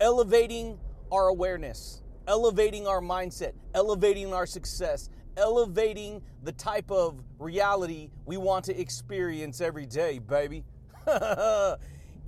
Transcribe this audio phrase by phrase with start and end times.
[0.01, 0.79] elevating
[1.11, 8.65] our awareness, elevating our mindset, elevating our success, elevating the type of reality we want
[8.65, 10.63] to experience every day, baby.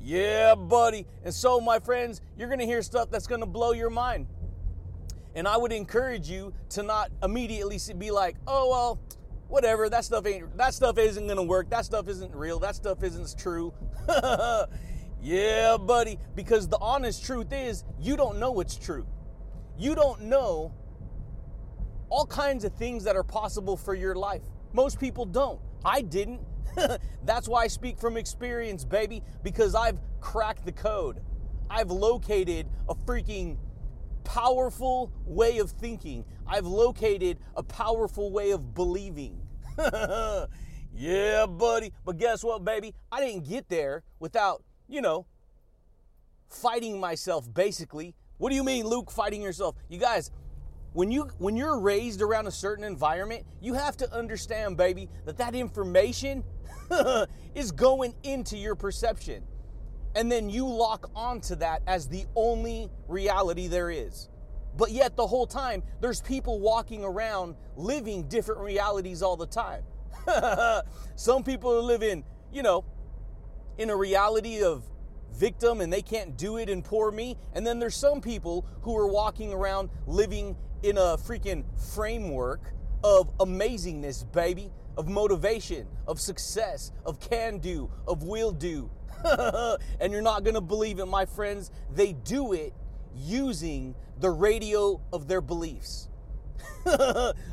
[0.01, 1.05] yeah, buddy.
[1.23, 4.27] And so, my friends, you're going to hear stuff that's going to blow your mind.
[5.35, 8.99] And I would encourage you to not immediately be like, oh, well,
[9.47, 11.69] whatever, that stuff ain't, that stuff isn't to work.
[11.69, 12.59] That stuff isn't real.
[12.59, 13.73] That stuff isn't true.
[15.21, 16.17] yeah, buddy.
[16.35, 19.05] Because the honest truth is, you don't know what's true.
[19.77, 20.73] You don't know
[22.11, 24.41] all kinds of things that are possible for your life.
[24.73, 25.59] Most people don't.
[25.83, 26.41] I didn't.
[27.25, 31.21] That's why I speak from experience, baby, because I've cracked the code.
[31.69, 33.57] I've located a freaking
[34.25, 36.25] powerful way of thinking.
[36.45, 39.41] I've located a powerful way of believing.
[40.93, 41.93] yeah, buddy.
[42.05, 42.93] But guess what, baby?
[43.09, 45.27] I didn't get there without, you know,
[46.49, 48.15] fighting myself, basically.
[48.37, 49.75] What do you mean, Luke, fighting yourself?
[49.87, 50.31] You guys,
[50.93, 55.37] when you when you're raised around a certain environment, you have to understand, baby, that
[55.37, 56.43] that information
[57.55, 59.43] is going into your perception.
[60.15, 64.27] And then you lock onto that as the only reality there is.
[64.75, 69.83] But yet the whole time there's people walking around living different realities all the time.
[71.15, 72.83] Some people are living, you know,
[73.77, 74.83] in a reality of
[75.33, 77.37] victim and they can't do it and poor me.
[77.53, 83.35] And then there's some people who are walking around living in a freaking framework of
[83.37, 88.89] amazingness, baby, of motivation, of success, of can do, of will do.
[89.99, 91.71] and you're not gonna believe it, my friends.
[91.93, 92.73] They do it
[93.15, 96.09] using the radio of their beliefs.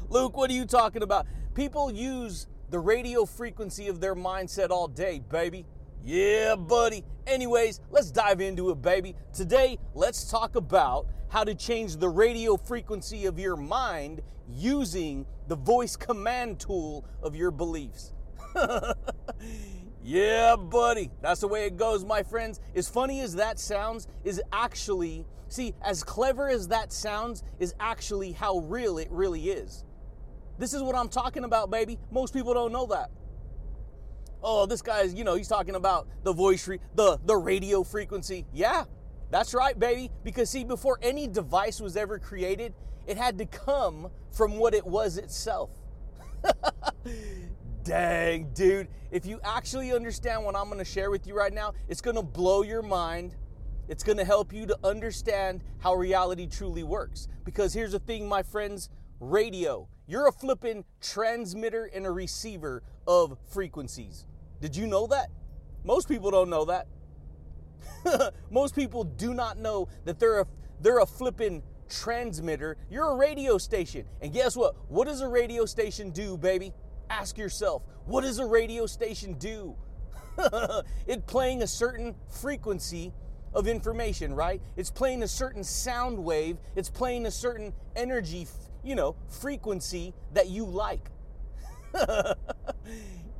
[0.08, 1.26] Luke, what are you talking about?
[1.54, 5.64] People use the radio frequency of their mindset all day, baby.
[6.04, 7.04] Yeah, buddy.
[7.26, 9.14] Anyways, let's dive into it, baby.
[9.32, 15.56] Today, let's talk about how to change the radio frequency of your mind using the
[15.56, 18.12] voice command tool of your beliefs.
[20.02, 21.10] yeah, buddy.
[21.20, 22.60] That's the way it goes, my friends.
[22.74, 28.32] As funny as that sounds, is actually, see, as clever as that sounds, is actually
[28.32, 29.84] how real it really is.
[30.58, 31.98] This is what I'm talking about, baby.
[32.10, 33.10] Most people don't know that.
[34.42, 38.46] Oh, this guy's, you know, he's talking about the voice, re- the the radio frequency.
[38.52, 38.84] Yeah,
[39.30, 40.10] that's right, baby.
[40.24, 42.74] Because see, before any device was ever created,
[43.06, 45.70] it had to come from what it was itself.
[47.84, 48.88] Dang, dude.
[49.10, 52.16] If you actually understand what I'm going to share with you right now, it's going
[52.16, 53.34] to blow your mind.
[53.88, 57.28] It's going to help you to understand how reality truly works.
[57.44, 58.90] Because here's the thing, my friends
[59.20, 59.88] radio.
[60.06, 64.26] You're a flipping transmitter and a receiver of frequencies.
[64.60, 65.30] Did you know that?
[65.84, 66.86] Most people don't know that.
[68.50, 70.46] Most people do not know that they're a
[70.80, 72.76] they're a flipping transmitter.
[72.90, 74.06] You're a radio station.
[74.20, 74.76] And guess what?
[74.88, 76.72] What does a radio station do, baby?
[77.10, 79.74] Ask yourself, what does a radio station do?
[81.06, 83.12] it's playing a certain frequency
[83.54, 84.60] of information, right?
[84.76, 88.46] It's playing a certain sound wave, it's playing a certain energy,
[88.84, 91.10] you know, frequency that you like.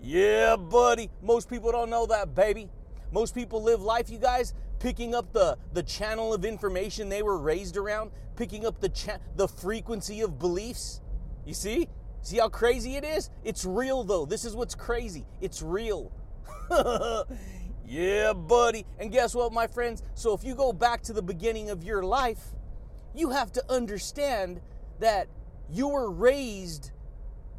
[0.08, 1.10] yeah, buddy.
[1.22, 2.70] Most people don't know that, baby.
[3.12, 7.36] Most people live life, you guys, picking up the, the channel of information they were
[7.36, 11.02] raised around, picking up the cha- the frequency of beliefs.
[11.44, 11.90] You see?
[12.22, 13.28] See how crazy it is?
[13.44, 14.24] It's real though.
[14.24, 15.26] This is what's crazy.
[15.42, 16.10] It's real.
[17.86, 18.86] yeah, buddy.
[18.98, 20.02] And guess what, my friends?
[20.14, 22.40] So if you go back to the beginning of your life,
[23.14, 24.62] you have to understand
[25.00, 25.28] that
[25.70, 26.92] you were raised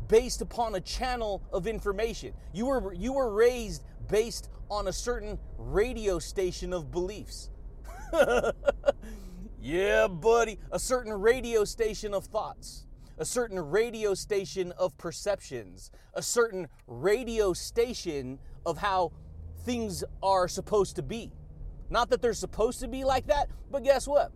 [0.10, 2.34] based upon a channel of information.
[2.52, 7.50] You were you were raised based on a certain radio station of beliefs.
[9.62, 16.22] yeah, buddy, a certain radio station of thoughts, a certain radio station of perceptions, a
[16.22, 19.12] certain radio station of how
[19.64, 21.32] things are supposed to be.
[21.90, 24.32] Not that they're supposed to be like that, but guess what?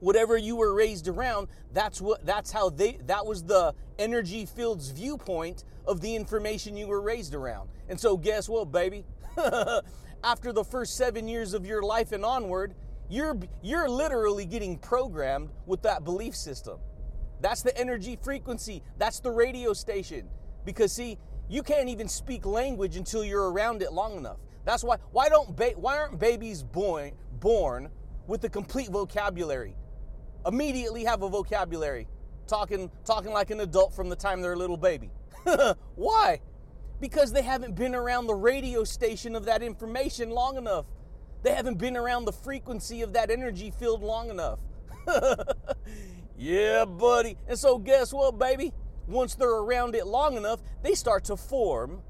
[0.00, 4.90] Whatever you were raised around, that's what that's how they that was the energy field's
[4.90, 7.68] viewpoint of the information you were raised around.
[7.88, 9.04] And so guess what, baby?
[10.24, 12.74] After the first 7 years of your life and onward,
[13.08, 16.78] you're you're literally getting programmed with that belief system.
[17.40, 18.82] That's the energy frequency.
[18.98, 20.28] That's the radio station.
[20.64, 21.18] Because see,
[21.48, 24.38] you can't even speak language until you're around it long enough.
[24.64, 27.90] That's why why don't ba- why aren't babies born born
[28.26, 29.74] with a complete vocabulary?
[30.48, 32.08] Immediately have a vocabulary,
[32.46, 35.10] talking talking like an adult from the time they're a little baby.
[35.94, 36.40] why?
[37.00, 40.86] Because they haven't been around the radio station of that information long enough.
[41.42, 44.58] They haven't been around the frequency of that energy field long enough.
[46.38, 47.36] yeah, buddy.
[47.46, 48.72] And so, guess what, baby?
[49.06, 52.02] Once they're around it long enough, they start to form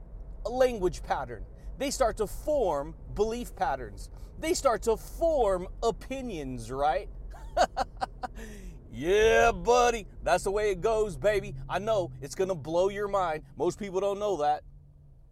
[0.46, 1.44] a language pattern.
[1.76, 4.10] They start to form belief patterns.
[4.38, 7.08] They start to form opinions, right?
[8.92, 10.06] yeah, buddy.
[10.22, 11.54] That's the way it goes, baby.
[11.68, 13.42] I know it's going to blow your mind.
[13.56, 14.62] Most people don't know that.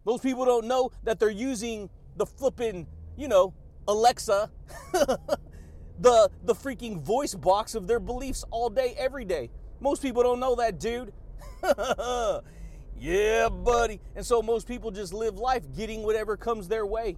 [0.05, 2.87] Most people don't know that they're using the flipping,
[3.17, 3.53] you know,
[3.87, 4.49] Alexa,
[4.93, 9.49] the the freaking voice box of their beliefs all day, every day.
[9.79, 11.13] Most people don't know that, dude.
[12.99, 13.99] yeah, buddy.
[14.15, 17.17] And so most people just live life getting whatever comes their way.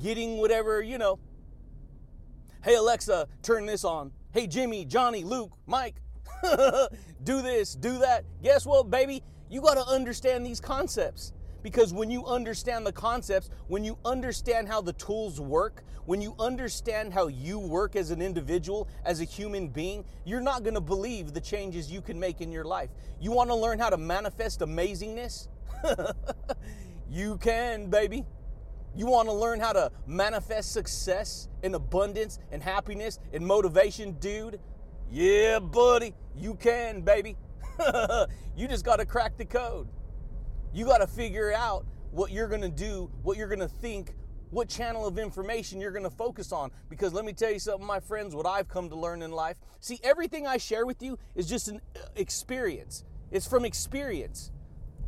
[0.00, 1.18] Getting whatever, you know.
[2.64, 4.12] Hey, Alexa, turn this on.
[4.32, 5.96] Hey, Jimmy, Johnny, Luke, Mike,
[7.24, 8.24] do this, do that.
[8.42, 9.22] Guess what, baby?
[9.48, 11.32] You got to understand these concepts.
[11.62, 16.36] Because when you understand the concepts, when you understand how the tools work, when you
[16.38, 20.80] understand how you work as an individual, as a human being, you're not going to
[20.80, 22.90] believe the changes you can make in your life.
[23.20, 25.48] You want to learn how to manifest amazingness?
[27.10, 28.24] you can, baby.
[28.96, 34.58] You want to learn how to manifest success and abundance and happiness and motivation, dude?
[35.10, 37.36] Yeah, buddy, you can, baby.
[38.56, 39.88] you just got to crack the code.
[40.72, 44.14] You got to figure out what you're going to do, what you're going to think,
[44.50, 46.70] what channel of information you're going to focus on.
[46.88, 49.58] Because let me tell you something, my friends, what I've come to learn in life.
[49.80, 54.52] See, everything I share with you is just an uh, experience, it's from experience.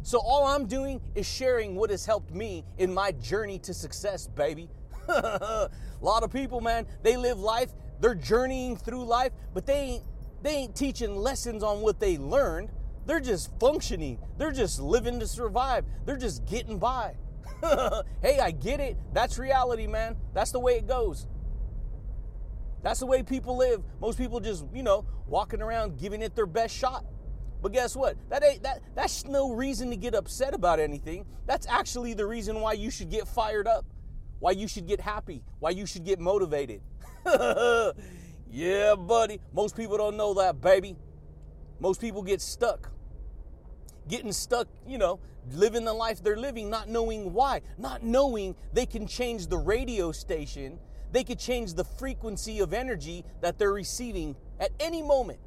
[0.02, 4.26] So all I'm doing is sharing what has helped me in my journey to success,
[4.26, 4.68] baby.
[5.08, 10.04] a lot of people, man, they live life, they're journeying through life, but they ain't
[10.42, 12.70] they ain't teaching lessons on what they learned.
[13.06, 14.18] They're just functioning.
[14.36, 15.84] They're just living to survive.
[16.04, 17.16] They're just getting by.
[18.22, 18.96] hey, I get it.
[19.12, 20.16] That's reality, man.
[20.34, 21.26] That's the way it goes.
[22.82, 23.82] That's the way people live.
[24.00, 27.04] Most people just, you know, walking around giving it their best shot.
[27.60, 28.16] But guess what?
[28.31, 31.25] That ain't that that's no reason to get upset about anything.
[31.46, 33.84] That's actually the reason why you should get fired up.
[34.38, 35.43] Why you should get happy.
[35.58, 36.81] Why you should get motivated.
[38.50, 39.40] yeah, buddy.
[39.52, 40.96] Most people don't know that, baby.
[41.81, 42.90] Most people get stuck
[44.08, 45.20] getting stuck, you know,
[45.52, 50.11] living the life they're living, not knowing why, not knowing they can change the radio
[50.11, 50.78] station,
[51.12, 55.38] they could change the frequency of energy that they're receiving at any moment.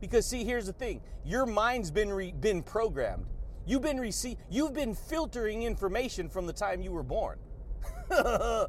[0.00, 3.26] Because see, here's the thing: your mind's been re- been programmed.
[3.66, 7.38] You've been rece- you've been filtering information from the time you were born.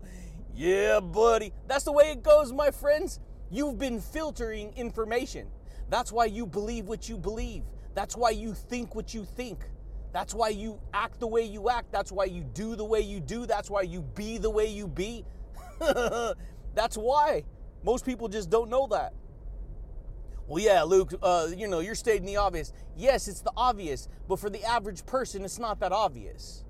[0.56, 1.54] yeah, buddy.
[1.68, 3.20] That's the way it goes, my friends.
[3.50, 5.48] You've been filtering information.
[5.90, 7.64] That's why you believe what you believe.
[7.96, 9.60] That's why you think what you think.
[10.14, 11.92] That's why you act the way you act.
[11.92, 13.46] That's why you do the way you do.
[13.46, 15.26] That's why you be the way you be.
[16.76, 17.44] That's why.
[17.84, 19.14] Most people just don't know that.
[20.52, 22.74] Well, yeah, Luke, uh, you know, you're stating the obvious.
[22.98, 26.66] Yes, it's the obvious, but for the average person, it's not that obvious.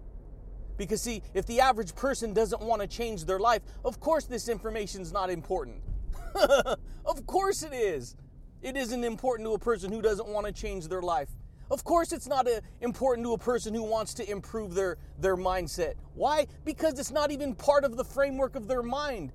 [0.78, 4.50] Because, see, if the average person doesn't want to change their life, of course this
[4.50, 5.82] information's not important.
[6.36, 8.16] of course it is.
[8.62, 11.30] It isn't important to a person who doesn't want to change their life.
[11.72, 14.98] Of course, it's not a, uh, important to a person who wants to improve their,
[15.18, 15.96] their mindset.
[16.14, 16.46] Why?
[16.66, 19.32] Because it's not even part of the framework of their mind.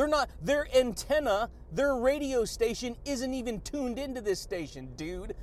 [0.00, 5.34] They're not, their antenna, their radio station isn't even tuned into this station, dude.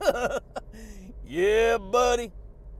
[1.26, 2.32] yeah, buddy.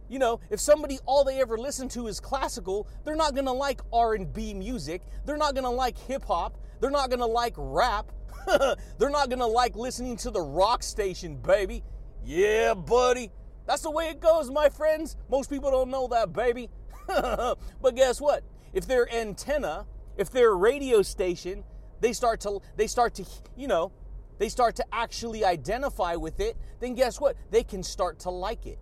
[0.08, 3.52] You know, if somebody all they ever listen to is classical, they're not going to
[3.52, 5.02] like R&B music.
[5.26, 6.56] They're not going to like hip hop.
[6.80, 8.12] They're not going to like rap.
[8.98, 11.82] They're not gonna like listening to the rock station, baby.
[12.24, 13.30] Yeah, buddy.
[13.66, 15.16] That's the way it goes, my friends.
[15.28, 16.70] Most people don't know that, baby.
[17.06, 18.44] but guess what?
[18.72, 19.84] If their antenna,
[20.16, 21.64] if they're a radio station,
[22.00, 23.24] they start to they start to,
[23.56, 23.92] you know,
[24.38, 27.36] they start to actually identify with it, then guess what?
[27.50, 28.78] They can start to like it.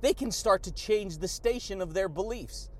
[0.00, 2.70] They can start to change the station of their beliefs.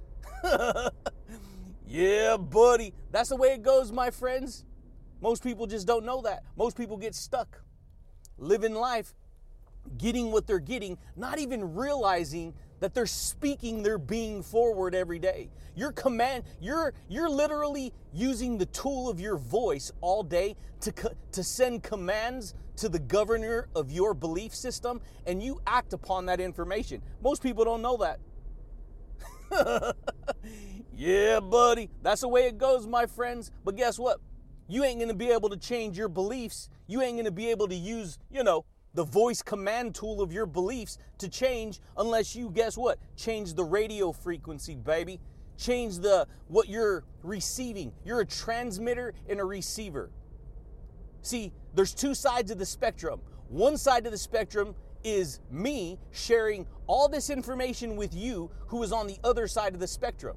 [1.87, 2.95] yeah, buddy.
[3.11, 4.65] That's the way it goes, my friends.
[5.21, 6.45] Most people just don't know that.
[6.57, 7.63] Most people get stuck
[8.39, 9.15] living life,
[9.97, 15.51] getting what they're getting, not even realizing that they're speaking their being forward every day.
[15.75, 20.93] Your command, you're you're literally using the tool of your voice all day to
[21.33, 26.41] to send commands to the governor of your belief system and you act upon that
[26.41, 27.03] information.
[27.23, 28.21] Most people don't know that.
[30.97, 31.91] yeah, buddy.
[32.03, 33.51] That's the way it goes, my friends.
[33.65, 34.21] But guess what?
[34.69, 36.69] You ain't going to be able to change your beliefs.
[36.87, 40.33] You ain't going to be able to use, you know, the voice command tool of
[40.33, 42.99] your beliefs to change unless you guess what?
[43.17, 45.21] Change the radio frequency baby.
[45.57, 47.93] Change the what you're receiving.
[48.05, 50.11] You're a transmitter and a receiver.
[51.23, 53.21] See there's two sides of the spectrum.
[53.49, 58.93] One side of the spectrum is me sharing all this information with you who is
[58.93, 60.37] on the other side of the spectrum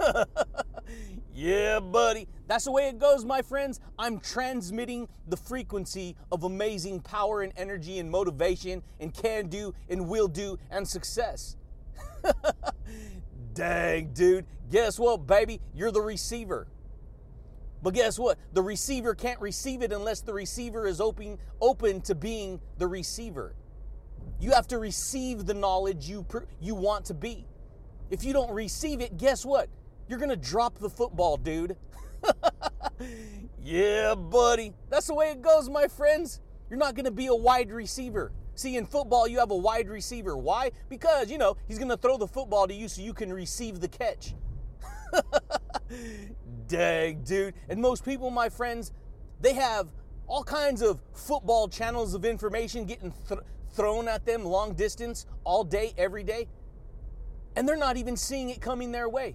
[1.34, 2.28] yeah, buddy.
[2.46, 3.80] That's the way it goes, my friends.
[3.98, 10.08] I'm transmitting the frequency of amazing power and energy and motivation and can do and
[10.08, 11.56] will do and success.
[13.54, 14.46] Dang, dude.
[14.70, 15.60] Guess what, baby?
[15.74, 16.66] You're the receiver.
[17.82, 18.38] But guess what?
[18.52, 23.54] The receiver can't receive it unless the receiver is open, open to being the receiver.
[24.40, 26.24] You have to receive the knowledge you,
[26.60, 27.46] you want to be.
[28.10, 29.68] If you don't receive it, guess what?
[30.12, 31.74] You're going to drop the football, dude.
[33.64, 34.74] yeah, buddy.
[34.90, 36.38] That's the way it goes, my friends.
[36.68, 38.30] You're not going to be a wide receiver.
[38.54, 40.36] See, in football, you have a wide receiver.
[40.36, 40.72] Why?
[40.90, 43.80] Because, you know, he's going to throw the football to you so you can receive
[43.80, 44.34] the catch.
[46.68, 47.54] Dang, dude.
[47.70, 48.92] And most people, my friends,
[49.40, 49.88] they have
[50.26, 53.40] all kinds of football channels of information getting th-
[53.72, 56.48] thrown at them long distance all day, every day.
[57.56, 59.34] And they're not even seeing it coming their way.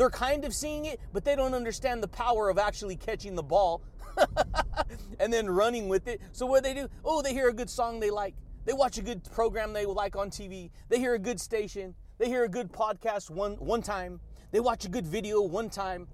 [0.00, 3.42] They're kind of seeing it, but they don't understand the power of actually catching the
[3.42, 3.82] ball
[5.20, 6.22] and then running with it.
[6.32, 6.88] So what they do?
[7.04, 8.34] Oh, they hear a good song they like.
[8.64, 10.70] They watch a good program they like on TV.
[10.88, 11.94] They hear a good station.
[12.16, 14.20] They hear a good podcast one one time.
[14.52, 16.08] They watch a good video one time.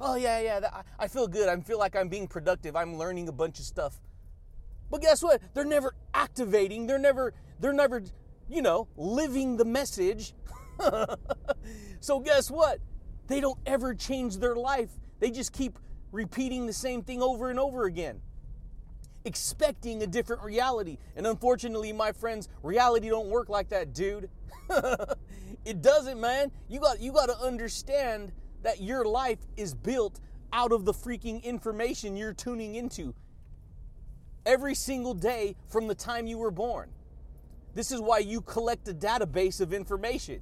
[0.00, 0.82] Oh yeah, yeah.
[1.00, 1.48] I feel good.
[1.48, 2.76] I feel like I'm being productive.
[2.76, 3.96] I'm learning a bunch of stuff.
[4.92, 5.40] But guess what?
[5.54, 6.86] They're never activating.
[6.86, 7.34] They're never.
[7.58, 8.04] They're never.
[8.48, 10.34] You know, living the message.
[11.98, 12.78] so guess what?
[13.26, 14.90] They don't ever change their life.
[15.20, 15.78] They just keep
[16.12, 18.20] repeating the same thing over and over again,
[19.24, 20.98] expecting a different reality.
[21.16, 24.30] And unfortunately, my friends, reality don't work like that, dude.
[25.64, 26.50] it doesn't, man.
[26.68, 30.20] You got you got to understand that your life is built
[30.52, 33.14] out of the freaking information you're tuning into
[34.46, 36.90] every single day from the time you were born.
[37.74, 40.40] This is why you collect a database of information.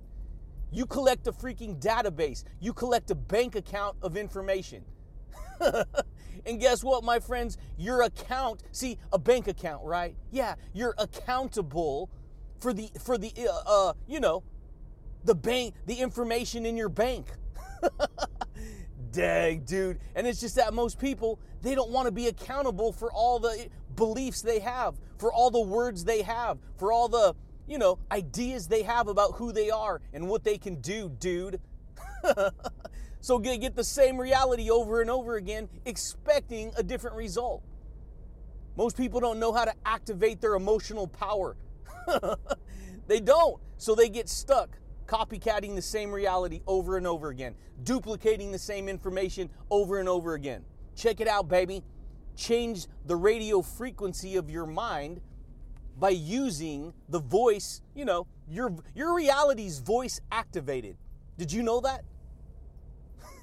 [0.73, 2.45] You collect a freaking database.
[2.59, 4.85] You collect a bank account of information.
[5.61, 7.59] and guess what, my friends?
[7.77, 10.17] Your account, see, a bank account, right?
[10.31, 12.11] Yeah, you're accountable
[12.59, 14.43] for the for the uh, uh you know,
[15.25, 17.27] the bank, the information in your bank.
[19.13, 19.99] Dang, dude.
[20.15, 23.69] And it's just that most people, they don't want to be accountable for all the
[23.95, 27.35] beliefs they have, for all the words they have, for all the
[27.73, 31.59] you know, ideas they have about who they are and what they can do, dude.
[33.23, 37.63] so get, get the same reality over and over again, expecting a different result.
[38.77, 41.57] Most people don't know how to activate their emotional power.
[43.07, 43.59] they don't.
[43.79, 44.77] So they get stuck
[45.07, 50.35] copycatting the same reality over and over again, duplicating the same information over and over
[50.35, 50.63] again.
[50.95, 51.83] Check it out, baby.
[52.37, 55.23] Change the radio frequency of your mind
[55.99, 60.97] by using the voice, you know, your your reality's voice activated.
[61.39, 62.05] Did you know that?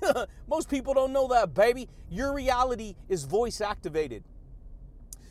[0.48, 1.90] Most people don't know that, baby.
[2.10, 4.24] Your reality is voice activated.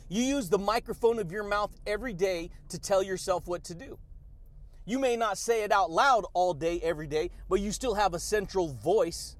[0.09, 3.99] You use the microphone of your mouth every day to tell yourself what to do.
[4.85, 8.15] You may not say it out loud all day, every day, but you still have
[8.15, 9.37] a central voice.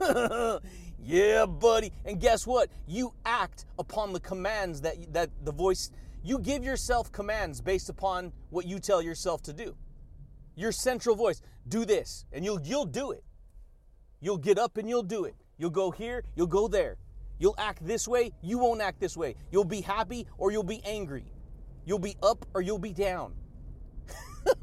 [1.00, 1.92] yeah, buddy.
[2.04, 2.70] And guess what?
[2.88, 5.92] You act upon the commands that, that the voice
[6.24, 9.76] you give yourself commands based upon what you tell yourself to do.
[10.56, 13.22] Your central voice, do this, and you'll you'll do it.
[14.20, 15.34] You'll get up and you'll do it.
[15.58, 16.96] You'll go here, you'll go there.
[17.38, 19.34] You'll act this way, you won't act this way.
[19.52, 21.26] You'll be happy or you'll be angry.
[21.84, 23.34] You'll be up or you'll be down.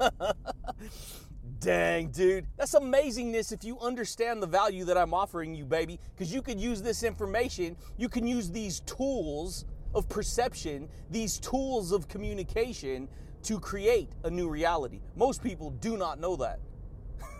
[1.60, 2.48] Dang, dude.
[2.56, 6.00] That's amazingness if you understand the value that I'm offering you, baby.
[6.12, 11.92] Because you could use this information, you can use these tools of perception, these tools
[11.92, 13.08] of communication
[13.42, 15.00] to create a new reality.
[15.16, 16.60] Most people do not know that.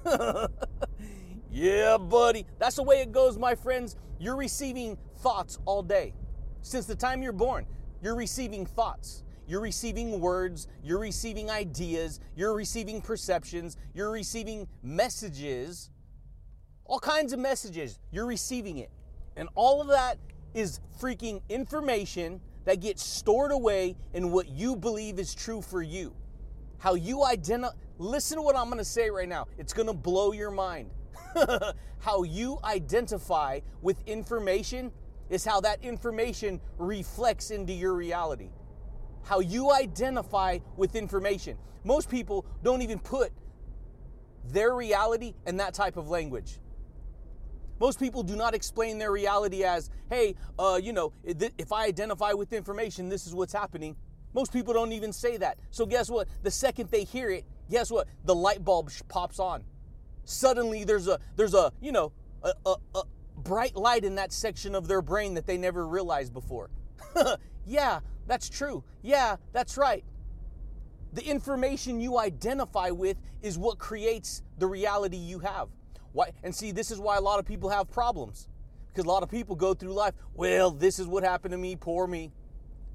[1.51, 2.45] yeah, buddy.
[2.59, 3.97] That's the way it goes, my friends.
[4.19, 6.15] You're receiving thoughts all day.
[6.63, 7.67] Since the time you're born,
[8.03, 9.25] you're receiving thoughts.
[9.47, 15.91] You're receiving words, you're receiving ideas, you're receiving perceptions, you're receiving messages,
[16.85, 17.99] all kinds of messages.
[18.11, 18.91] You're receiving it.
[19.37, 20.19] And all of that
[20.55, 26.15] is freaking information that gets stored away in what you believe is true for you.
[26.79, 29.47] How you identify, listen to what I'm gonna say right now.
[29.59, 30.91] It's gonna blow your mind.
[32.01, 34.93] how you identify with information
[35.31, 38.51] is how that information reflects into your reality.
[39.23, 41.57] How you identify with information.
[41.85, 43.33] Most people don't even put
[44.45, 46.59] their reality in that type of language.
[47.83, 52.33] Most people do not explain their reality as, hey, uh, you know, if I identify
[52.33, 53.97] with information, this is what's happening.
[54.35, 55.59] Most people don't even say that.
[55.73, 56.29] So, guess what?
[56.45, 58.07] The second they hear it, guess what?
[58.25, 59.65] The light bulb pops on.
[60.25, 62.13] Suddenly, there's a, there's a, you know,
[62.45, 63.03] a, a, a
[63.39, 66.71] bright light in that section of their brain that they never realized before.
[67.67, 67.99] yeah,
[68.29, 68.85] that's true.
[69.03, 70.05] Yeah, that's right.
[71.15, 75.69] The information you identify with is what creates the reality you have.
[76.13, 76.31] Why?
[76.43, 78.49] And see, this is why a lot of people have problems.
[78.89, 81.77] Because a lot of people go through life, well, this is what happened to me,
[81.77, 82.31] poor me.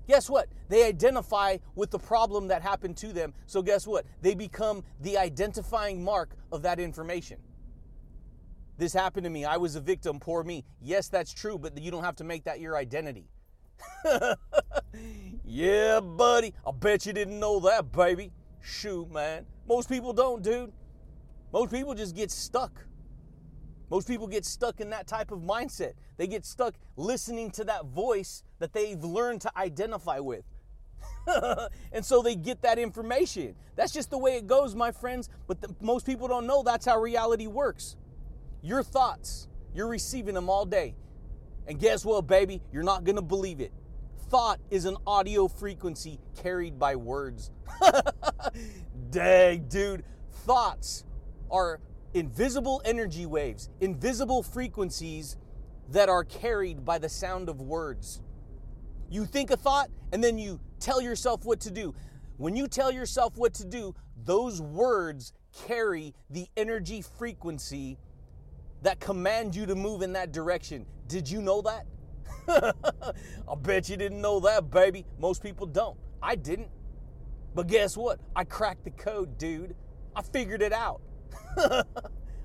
[0.07, 0.47] Guess what?
[0.69, 3.33] They identify with the problem that happened to them.
[3.45, 4.05] So, guess what?
[4.21, 7.39] They become the identifying mark of that information.
[8.77, 9.43] This happened to me.
[9.43, 10.63] I was a victim, poor me.
[10.81, 13.27] Yes, that's true, but you don't have to make that your identity.
[15.43, 16.53] yeah, buddy.
[16.65, 18.31] I bet you didn't know that, baby.
[18.61, 19.45] Shoot, man.
[19.67, 20.71] Most people don't, dude.
[21.51, 22.85] Most people just get stuck.
[23.89, 25.93] Most people get stuck in that type of mindset.
[26.17, 30.43] They get stuck listening to that voice that they've learned to identify with.
[31.91, 33.55] and so they get that information.
[33.75, 35.29] That's just the way it goes, my friends.
[35.47, 37.95] But the, most people don't know that's how reality works.
[38.61, 40.95] Your thoughts, you're receiving them all day.
[41.67, 42.61] And guess what, baby?
[42.71, 43.71] You're not going to believe it.
[44.29, 47.51] Thought is an audio frequency carried by words.
[49.11, 50.03] Dang, dude.
[50.45, 51.05] Thoughts
[51.49, 51.79] are
[52.13, 55.37] invisible energy waves, invisible frequencies
[55.89, 58.21] that are carried by the sound of words.
[59.09, 61.93] You think a thought and then you tell yourself what to do.
[62.37, 65.33] When you tell yourself what to do, those words
[65.65, 67.97] carry the energy frequency
[68.81, 70.85] that command you to move in that direction.
[71.07, 71.85] Did you know that?
[73.49, 75.05] I bet you didn't know that, baby.
[75.19, 75.97] Most people don't.
[76.21, 76.69] I didn't.
[77.55, 78.19] But guess what?
[78.35, 79.75] I cracked the code, dude.
[80.15, 81.01] I figured it out.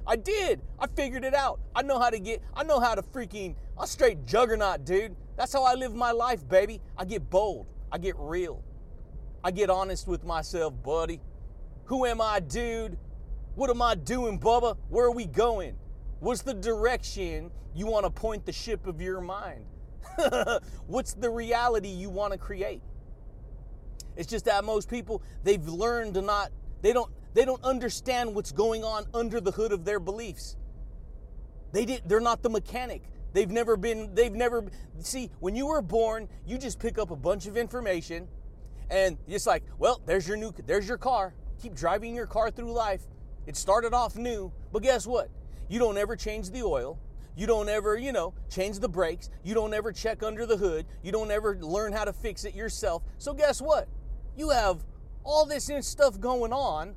[0.06, 0.60] I did.
[0.78, 1.60] I figured it out.
[1.74, 5.14] I know how to get, I know how to freaking, I'm straight juggernaut, dude.
[5.36, 6.80] That's how I live my life, baby.
[6.96, 7.66] I get bold.
[7.90, 8.62] I get real.
[9.44, 11.20] I get honest with myself, buddy.
[11.84, 12.96] Who am I, dude?
[13.54, 14.76] What am I doing, Bubba?
[14.88, 15.76] Where are we going?
[16.20, 19.64] What's the direction you want to point the ship of your mind?
[20.86, 22.82] What's the reality you want to create?
[24.16, 26.50] It's just that most people, they've learned to not,
[26.82, 30.56] they don't, they don't understand what's going on under the hood of their beliefs.
[31.72, 33.02] They did they're not the mechanic.
[33.32, 37.16] They've never been they've never see, when you were born, you just pick up a
[37.16, 38.28] bunch of information
[38.90, 41.34] and it's like, well, there's your new there's your car.
[41.62, 43.02] Keep driving your car through life.
[43.46, 45.30] It started off new, but guess what?
[45.68, 46.98] You don't ever change the oil.
[47.34, 49.30] You don't ever, you know, change the brakes.
[49.42, 50.84] You don't ever check under the hood.
[51.02, 53.02] You don't ever learn how to fix it yourself.
[53.16, 53.88] So guess what?
[54.36, 54.84] You have
[55.24, 56.94] all this stuff going on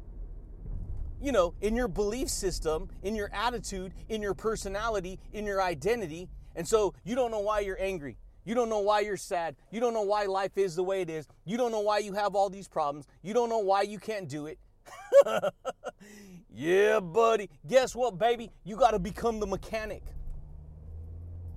[1.25, 6.29] you know, in your belief system, in your attitude, in your personality, in your identity.
[6.55, 8.17] And so you don't know why you're angry.
[8.43, 9.55] You don't know why you're sad.
[9.71, 11.27] You don't know why life is the way it is.
[11.43, 13.07] You don't know why you have all these problems.
[13.23, 14.59] You don't know why you can't do it.
[16.53, 17.49] yeah, buddy.
[17.67, 18.51] Guess what, baby?
[18.63, 20.03] You got to become the mechanic.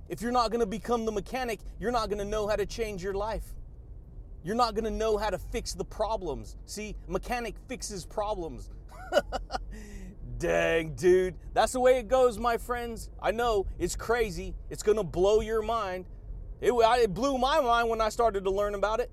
[0.07, 2.65] If you're not going to become the mechanic, you're not going to know how to
[2.65, 3.45] change your life.
[4.43, 6.57] You're not going to know how to fix the problems.
[6.65, 8.71] See, mechanic fixes problems.
[10.37, 11.35] Dang, dude.
[11.53, 13.09] That's the way it goes, my friends.
[13.21, 14.55] I know it's crazy.
[14.69, 16.05] It's going to blow your mind.
[16.61, 19.11] It, it blew my mind when I started to learn about it.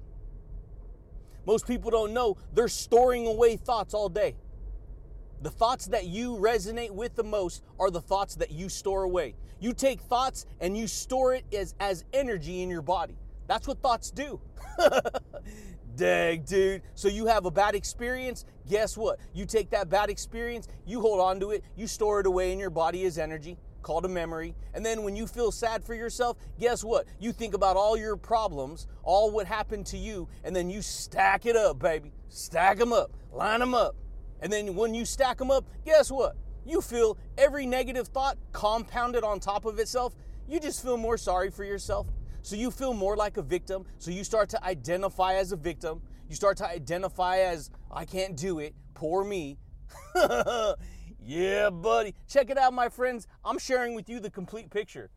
[1.47, 4.35] Most people don't know they're storing away thoughts all day.
[5.43, 9.35] The thoughts that you resonate with the most are the thoughts that you store away.
[9.61, 13.17] You take thoughts and you store it as, as energy in your body.
[13.47, 14.41] That's what thoughts do.
[15.97, 16.83] Dang, dude.
[16.95, 18.45] So you have a bad experience.
[18.69, 19.19] Guess what?
[19.33, 22.59] You take that bad experience, you hold on to it, you store it away in
[22.59, 23.57] your body as energy.
[23.87, 24.53] called a memory.
[24.75, 27.07] And then when you feel sad for yourself, guess what?
[27.21, 31.47] You think about all your problems, all what happened to you, and then you stack
[31.47, 32.13] it up, baby.
[32.29, 33.95] Stack them up, line them up.
[34.43, 36.35] And then when you stack them up, guess what?
[36.67, 40.17] You feel every negative thought compounded on top of itself.
[40.49, 42.09] You just feel more sorry for yourself.
[42.47, 43.85] So you feel more like a victim.
[43.99, 46.01] So you start to identify as a victim.
[46.29, 49.59] You start to identify as, I can't do it, poor me.
[51.25, 52.15] yeah, buddy.
[52.29, 53.27] Check it out, my friends.
[53.45, 55.11] I'm sharing with you the complete picture.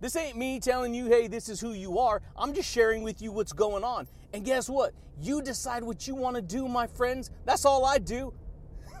[0.00, 2.20] This ain't me telling you, hey, this is who you are.
[2.36, 4.06] I'm just sharing with you what's going on.
[4.34, 4.92] And guess what?
[5.18, 7.30] You decide what you want to do, my friends.
[7.46, 8.34] That's all I do.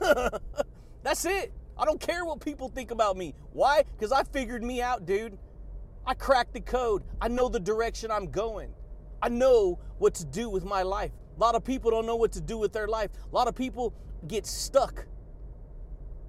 [1.02, 1.52] That's it.
[1.76, 3.34] I don't care what people think about me.
[3.52, 3.82] Why?
[3.92, 5.36] Because I figured me out, dude.
[6.06, 7.04] I cracked the code.
[7.20, 8.70] I know the direction I'm going.
[9.22, 11.12] I know what to do with my life.
[11.36, 13.10] A lot of people don't know what to do with their life.
[13.30, 13.94] A lot of people
[14.26, 15.06] get stuck.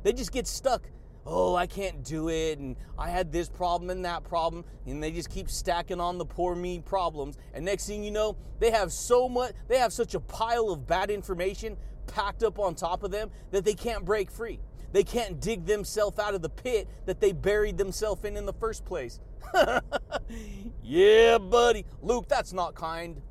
[0.04, 0.84] They just get stuck.
[1.26, 2.60] Oh, I can't do it.
[2.60, 4.64] And I had this problem and that problem.
[4.86, 7.38] And they just keep stacking on the poor me problems.
[7.54, 10.86] And next thing you know, they have so much, they have such a pile of
[10.86, 14.60] bad information packed up on top of them that they can't break free.
[14.92, 18.54] They can't dig themselves out of the pit that they buried themselves in in the
[18.54, 19.20] first place.
[20.84, 21.86] yeah, buddy.
[22.02, 23.22] Luke, that's not kind.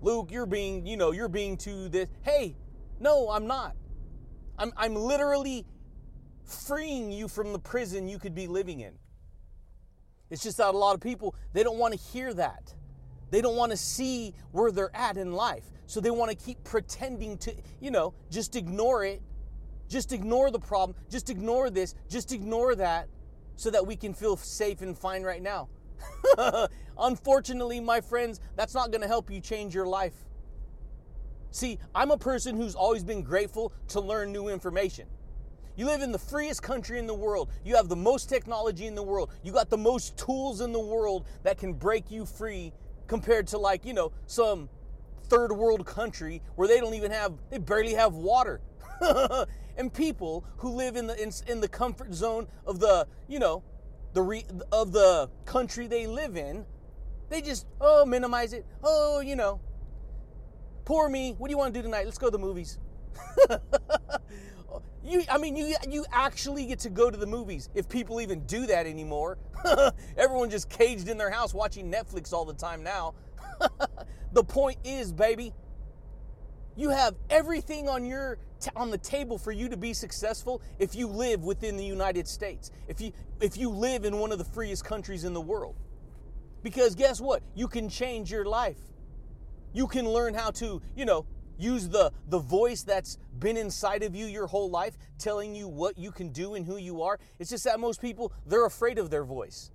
[0.00, 2.08] Luke, you're being, you know, you're being too this.
[2.22, 2.56] Hey,
[3.00, 3.74] no, I'm not.
[4.58, 5.66] I'm, I'm literally
[6.44, 8.94] freeing you from the prison you could be living in.
[10.30, 12.74] It's just that a lot of people, they don't want to hear that.
[13.30, 15.64] They don't want to see where they're at in life.
[15.86, 19.22] So they want to keep pretending to, you know, just ignore it.
[19.88, 20.96] Just ignore the problem.
[21.10, 21.94] Just ignore this.
[22.08, 23.08] Just ignore that
[23.58, 25.68] so that we can feel safe and fine right now.
[26.98, 30.14] Unfortunately, my friends, that's not going to help you change your life.
[31.50, 35.08] See, I'm a person who's always been grateful to learn new information.
[35.76, 37.50] You live in the freest country in the world.
[37.64, 39.32] You have the most technology in the world.
[39.42, 42.72] You got the most tools in the world that can break you free
[43.08, 44.68] compared to like, you know, some
[45.24, 48.60] third world country where they don't even have they barely have water.
[49.78, 53.62] and people who live in the in, in the comfort zone of the, you know,
[54.12, 56.66] the re, of the country they live in,
[57.30, 58.66] they just oh minimize it.
[58.82, 59.60] Oh, you know,
[60.84, 61.34] poor me.
[61.38, 62.04] What do you want to do tonight?
[62.04, 62.78] Let's go to the movies.
[65.08, 68.44] You, I mean, you you actually get to go to the movies if people even
[68.44, 69.38] do that anymore.
[70.18, 73.14] Everyone just caged in their house watching Netflix all the time now.
[74.34, 75.54] the point is, baby,
[76.78, 80.94] you have everything on your t- on the table for you to be successful if
[80.94, 82.70] you live within the United States.
[82.86, 85.74] If you if you live in one of the freest countries in the world.
[86.62, 87.42] Because guess what?
[87.56, 88.78] You can change your life.
[89.72, 91.26] You can learn how to, you know,
[91.58, 95.98] use the the voice that's been inside of you your whole life telling you what
[95.98, 99.10] you can do and who you are it's just that most people they're afraid of
[99.10, 99.72] their voice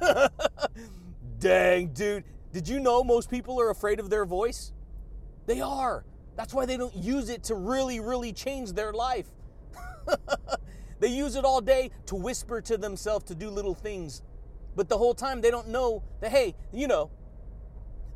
[1.38, 4.72] dang dude did you know most people are afraid of their voice
[5.46, 6.04] they are
[6.36, 9.26] that's why they don't use it to really really change their life
[11.00, 14.22] they use it all day to whisper to themselves to do little things
[14.74, 17.10] but the whole time they don't know that hey you know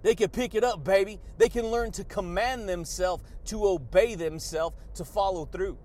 [0.07, 1.19] they can pick it up, baby.
[1.37, 5.79] They can learn to command themselves, to obey themselves, to follow through.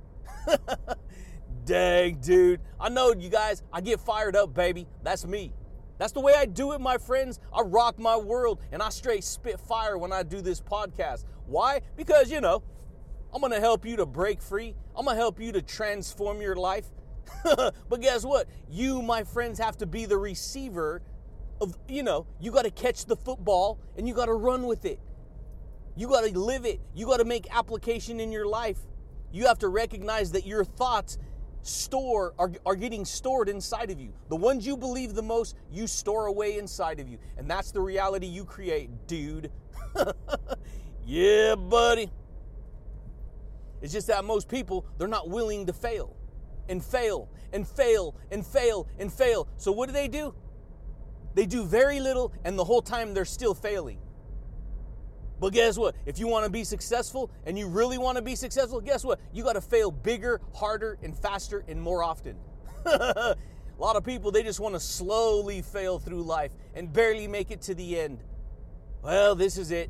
[1.65, 2.61] Dang, dude.
[2.79, 4.85] I know you guys, I get fired up, baby.
[5.01, 5.53] That's me.
[5.97, 7.39] That's the way I do it, my friends.
[7.51, 11.25] I rock my world and I straight spit fire when I do this podcast.
[11.51, 11.81] Why?
[11.97, 12.63] Because, you know,
[13.33, 14.73] I'm gonna help you to break free.
[14.95, 16.85] I'm gonna help you to transform your life.
[17.43, 18.47] but guess what?
[18.69, 21.01] You, my friends, have to be the receiver
[21.59, 24.85] of, you know, you got to catch the football and you got to run with
[24.85, 24.99] it.
[25.95, 26.79] You got to live it.
[26.95, 28.79] You got to make application in your life.
[29.31, 31.17] You have to recognize that your thoughts
[31.61, 34.13] store are, are getting stored inside of you.
[34.29, 37.19] The ones you believe the most, you store away inside of you.
[37.37, 39.51] And that's the reality you create, dude.
[41.05, 42.09] yeah, buddy.
[43.81, 46.15] It's just that most people, they're not willing to fail
[46.69, 49.47] and fail and fail and fail and fail.
[49.57, 50.33] So what do they do?
[51.33, 53.99] They do very little, and the whole time they're still failing.
[55.39, 55.95] But guess what?
[56.05, 59.19] If you want to be successful and you really want to be successful, guess what?
[59.33, 62.35] You got to fail bigger, harder, and faster and more often.
[62.85, 63.35] A
[63.79, 67.61] lot of people, they just want to slowly fail through life and barely make it
[67.63, 68.19] to the end.
[69.01, 69.89] Well, this is it.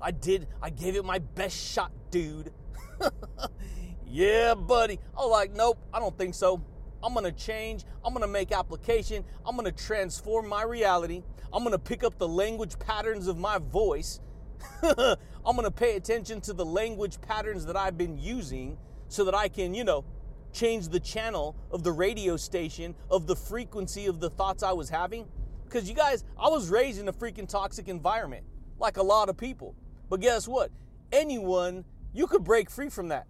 [0.00, 2.52] I did, I gave it my best shot, dude.
[4.06, 4.98] yeah, buddy.
[5.16, 6.64] I'm like, nope, I don't think so.
[7.02, 7.84] I'm gonna change.
[8.04, 9.24] I'm gonna make application.
[9.46, 11.22] I'm gonna transform my reality.
[11.52, 14.20] I'm gonna pick up the language patterns of my voice.
[14.82, 19.48] I'm gonna pay attention to the language patterns that I've been using so that I
[19.48, 20.04] can, you know,
[20.52, 24.88] change the channel of the radio station of the frequency of the thoughts I was
[24.88, 25.26] having.
[25.64, 28.44] Because you guys, I was raised in a freaking toxic environment,
[28.78, 29.74] like a lot of people.
[30.08, 30.70] But guess what?
[31.12, 33.26] Anyone, you could break free from that.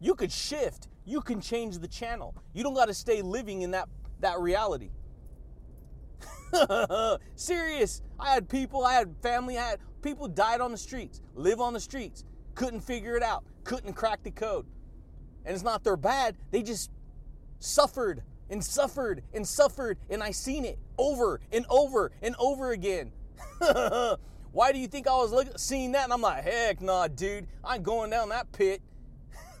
[0.00, 0.88] You could shift.
[1.04, 2.34] You can change the channel.
[2.52, 3.88] You don't got to stay living in that
[4.20, 4.90] that reality.
[7.34, 8.02] Serious.
[8.18, 11.72] I had people, I had family, I had people died on the streets, live on
[11.72, 14.66] the streets, couldn't figure it out, couldn't crack the code.
[15.44, 16.90] And it's not their bad, they just
[17.58, 23.12] suffered and suffered and suffered, and I seen it over and over and over again.
[24.52, 26.04] Why do you think I was looking, seeing that?
[26.04, 28.82] And I'm like, heck nah, dude, I'm going down that pit.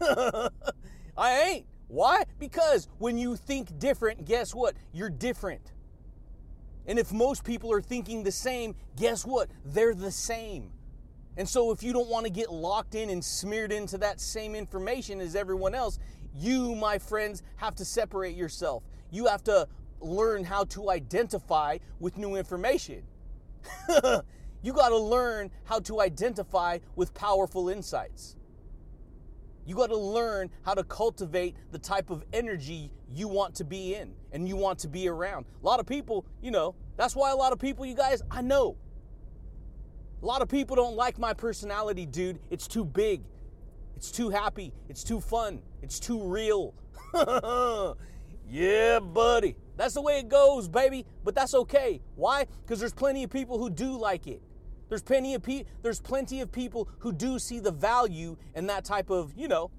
[1.16, 1.66] I ain't.
[1.88, 2.24] Why?
[2.38, 4.74] Because when you think different, guess what?
[4.92, 5.72] You're different.
[6.86, 9.48] And if most people are thinking the same, guess what?
[9.64, 10.72] They're the same.
[11.36, 14.54] And so if you don't want to get locked in and smeared into that same
[14.54, 15.98] information as everyone else,
[16.34, 18.82] you, my friends, have to separate yourself.
[19.10, 19.68] You have to
[20.00, 23.04] learn how to identify with new information.
[24.62, 28.36] you got to learn how to identify with powerful insights.
[29.64, 33.94] You got to learn how to cultivate the type of energy you want to be
[33.94, 35.46] in and you want to be around.
[35.62, 38.42] A lot of people, you know, that's why a lot of people, you guys, I
[38.42, 38.76] know.
[40.22, 42.38] A lot of people don't like my personality, dude.
[42.50, 43.22] It's too big.
[43.96, 44.72] It's too happy.
[44.88, 45.62] It's too fun.
[45.80, 46.74] It's too real.
[48.48, 49.56] yeah, buddy.
[49.76, 51.06] That's the way it goes, baby.
[51.24, 52.00] But that's okay.
[52.16, 52.46] Why?
[52.62, 54.42] Because there's plenty of people who do like it.
[54.92, 58.84] There's plenty of pe- there's plenty of people who do see the value in that
[58.84, 59.70] type of, you know,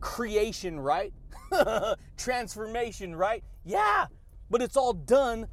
[0.00, 1.14] creation, right?
[2.18, 3.42] Transformation, right?
[3.64, 4.04] Yeah.
[4.50, 5.46] But it's all done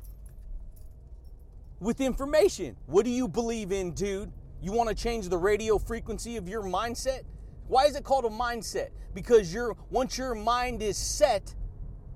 [1.80, 2.76] with information.
[2.88, 4.34] What do you believe in, dude?
[4.62, 7.22] You want to change the radio frequency of your mindset?
[7.70, 8.90] Why is it called a mindset?
[9.14, 11.56] Because your once your mind is set,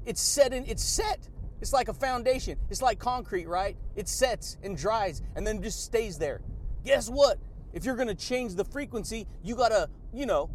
[0.06, 1.30] it's set in it's set.
[1.62, 2.60] It's like a foundation.
[2.70, 3.78] It's like concrete, right?
[3.96, 6.42] It sets and dries and then just stays there.
[6.84, 7.40] Guess what?
[7.74, 10.50] If you're going to change the frequency, you got to, you know,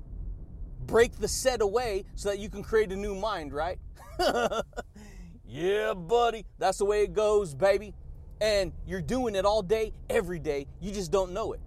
[0.86, 3.78] break the set away so that you can create a new mind, right?
[5.46, 6.44] yeah, buddy.
[6.58, 7.94] That's the way it goes, baby.
[8.40, 10.66] And you're doing it all day, every day.
[10.80, 11.60] You just don't know it.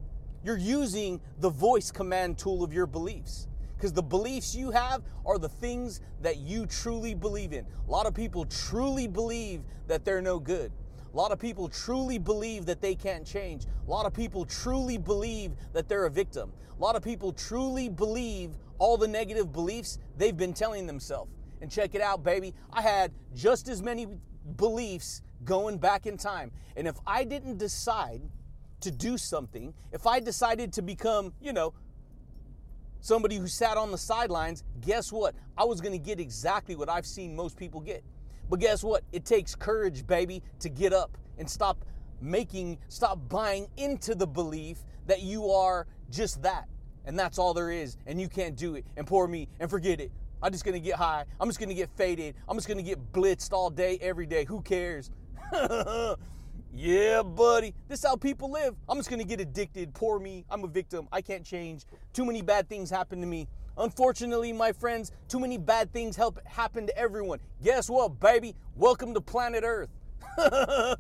[0.44, 5.38] You're using the voice command tool of your beliefs because the beliefs you have are
[5.38, 7.66] the things that you truly believe in.
[7.88, 10.72] A lot of people truly believe that they're no good.
[11.16, 13.68] A lot of people truly believe that they can't change.
[13.88, 16.52] A lot of people truly believe that they're a victim.
[16.78, 21.32] A lot of people truly believe all the negative beliefs they've been telling themselves.
[21.62, 22.54] And check it out, baby.
[22.74, 24.08] I had just as many
[24.58, 26.52] beliefs going back in time.
[26.76, 28.20] And if I didn't decide
[28.82, 31.74] to do something, if I decided to become, you know,
[33.00, 35.34] somebody who sat on the sidelines, guess what?
[35.58, 38.04] I was going to get exactly what I've seen most people get.
[38.50, 39.04] But guess what?
[39.12, 41.86] It takes courage, baby, to get up and stop
[42.22, 46.68] making, stop buying into the belief that you are just that.
[47.06, 47.98] And that's all there is.
[48.08, 48.86] And you can't do it.
[48.98, 49.48] And poor me.
[49.60, 50.12] And forget it.
[50.42, 51.26] I'm just gonna get high.
[51.40, 52.36] I'm just gonna get faded.
[52.48, 54.46] I'm just gonna get blitzed all day, every day.
[54.46, 55.10] Who cares?
[56.74, 57.74] yeah, buddy.
[57.88, 58.76] This is how people live.
[58.90, 59.94] I'm just gonna get addicted.
[59.94, 60.46] Poor me.
[60.50, 61.08] I'm a victim.
[61.12, 61.86] I can't change.
[62.14, 63.48] Too many bad things happen to me.
[63.78, 67.40] Unfortunately, my friends, too many bad things help happen to everyone.
[67.62, 68.56] Guess what, baby?
[68.76, 69.90] Welcome to planet Earth.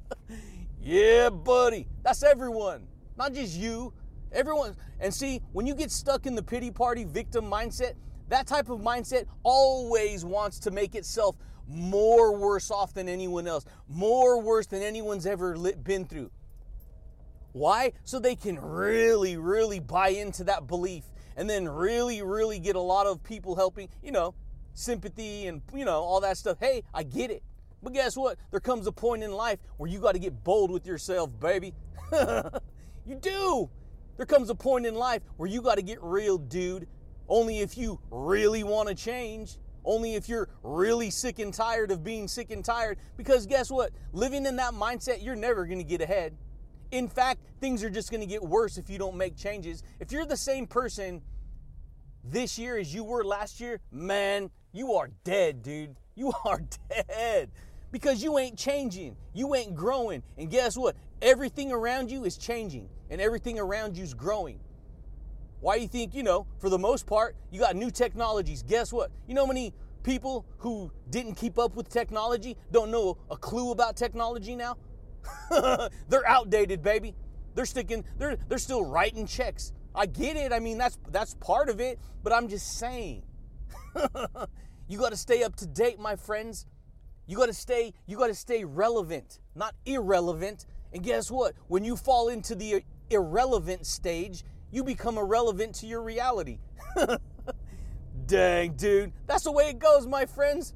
[0.81, 1.87] yeah, buddy.
[2.03, 2.87] That's everyone.
[3.17, 3.93] Not just you.
[4.33, 4.75] Everyone.
[4.99, 7.93] And see, when you get stuck in the pity party victim mindset,
[8.27, 13.65] that type of mindset always wants to make itself more worse off than anyone else,
[13.87, 16.29] more worse than anyone's ever been through.
[17.53, 17.93] Why?
[18.03, 22.81] So they can really, really buy into that belief and then really, really get a
[22.81, 24.33] lot of people helping, you know,
[24.73, 26.57] sympathy and, you know, all that stuff.
[26.59, 27.43] Hey, I get it.
[27.83, 28.37] But guess what?
[28.51, 31.73] There comes a point in life where you got to get bold with yourself, baby.
[33.05, 33.69] you do.
[34.17, 36.87] There comes a point in life where you got to get real, dude.
[37.27, 39.57] Only if you really want to change.
[39.83, 42.97] Only if you're really sick and tired of being sick and tired.
[43.17, 43.91] Because guess what?
[44.13, 46.35] Living in that mindset, you're never going to get ahead.
[46.95, 49.83] In fact, things are just going to get worse if you don't make changes.
[49.99, 51.21] If you're the same person
[52.23, 55.95] this year as you were last year, man, you are dead, dude.
[56.17, 56.61] You are
[57.09, 57.51] dead
[57.91, 59.17] because you ain't changing.
[59.33, 60.23] You ain't growing.
[60.37, 60.95] And guess what?
[61.21, 64.61] Everything around you is changing and everything around you is growing.
[65.59, 68.63] Why you think, you know, for the most part, you got new technologies.
[68.63, 69.11] Guess what?
[69.27, 73.97] You know many people who didn't keep up with technology don't know a clue about
[73.97, 74.77] technology now?
[76.09, 77.15] they're outdated, baby.
[77.53, 78.03] They're sticking.
[78.17, 79.71] They're they're still writing checks.
[79.93, 80.51] I get it.
[80.51, 81.99] I mean, that's that's part of it.
[82.23, 83.23] But I'm just saying.
[84.87, 86.65] You got to stay up to date, my friends.
[87.27, 90.65] You got to stay you got to stay relevant, not irrelevant.
[90.93, 91.55] And guess what?
[91.67, 96.59] When you fall into the irrelevant stage, you become irrelevant to your reality.
[98.27, 99.11] Dang, dude.
[99.25, 100.73] That's the way it goes, my friends.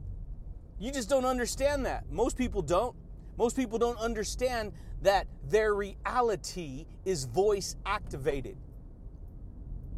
[0.79, 2.11] You just don't understand that.
[2.11, 2.95] Most people don't.
[3.39, 8.57] Most people don't understand that their reality is voice activated.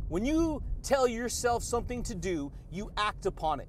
[0.10, 3.67] When you tell yourself something to do, you act upon it.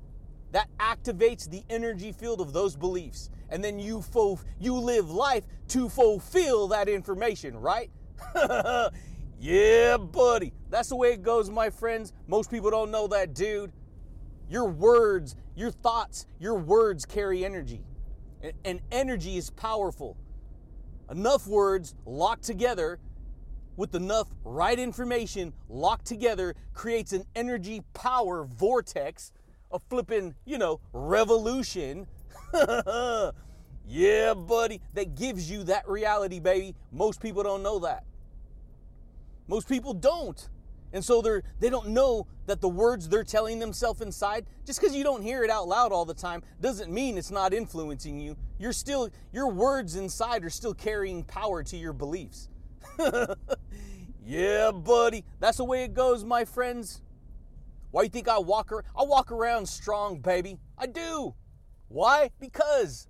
[0.50, 3.30] That activates the energy field of those beliefs.
[3.48, 7.90] And then you fo- you live life to fulfill that information, right?
[9.40, 10.52] yeah, buddy.
[10.68, 12.12] That's the way it goes, my friends.
[12.26, 13.72] Most people don't know that, dude.
[14.50, 17.80] Your words, your thoughts, your words carry energy.
[18.64, 20.16] And energy is powerful.
[21.10, 22.98] Enough words locked together
[23.76, 29.32] with enough right information locked together creates an energy power vortex,
[29.70, 32.06] a flipping, you know, revolution.
[33.86, 36.74] yeah, buddy, that gives you that reality, baby.
[36.90, 38.04] Most people don't know that.
[39.48, 40.48] Most people don't.
[40.92, 44.94] And so they're they don't know that the words they're telling themselves inside, just because
[44.94, 48.36] you don't hear it out loud all the time, doesn't mean it's not influencing you.
[48.58, 52.48] You're still your words inside are still carrying power to your beliefs.
[54.24, 55.24] yeah, buddy.
[55.40, 57.00] That's the way it goes, my friends.
[57.90, 58.84] Why you think I walk around?
[58.96, 60.58] I walk around strong, baby.
[60.78, 61.34] I do.
[61.88, 62.30] Why?
[62.40, 63.06] Because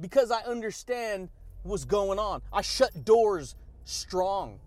[0.00, 1.28] because I understand
[1.62, 2.42] what's going on.
[2.52, 3.54] I shut doors
[3.84, 4.60] strong.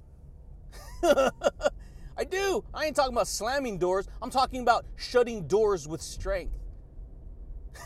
[2.17, 2.63] I do.
[2.73, 4.07] I ain't talking about slamming doors.
[4.21, 6.57] I'm talking about shutting doors with strength.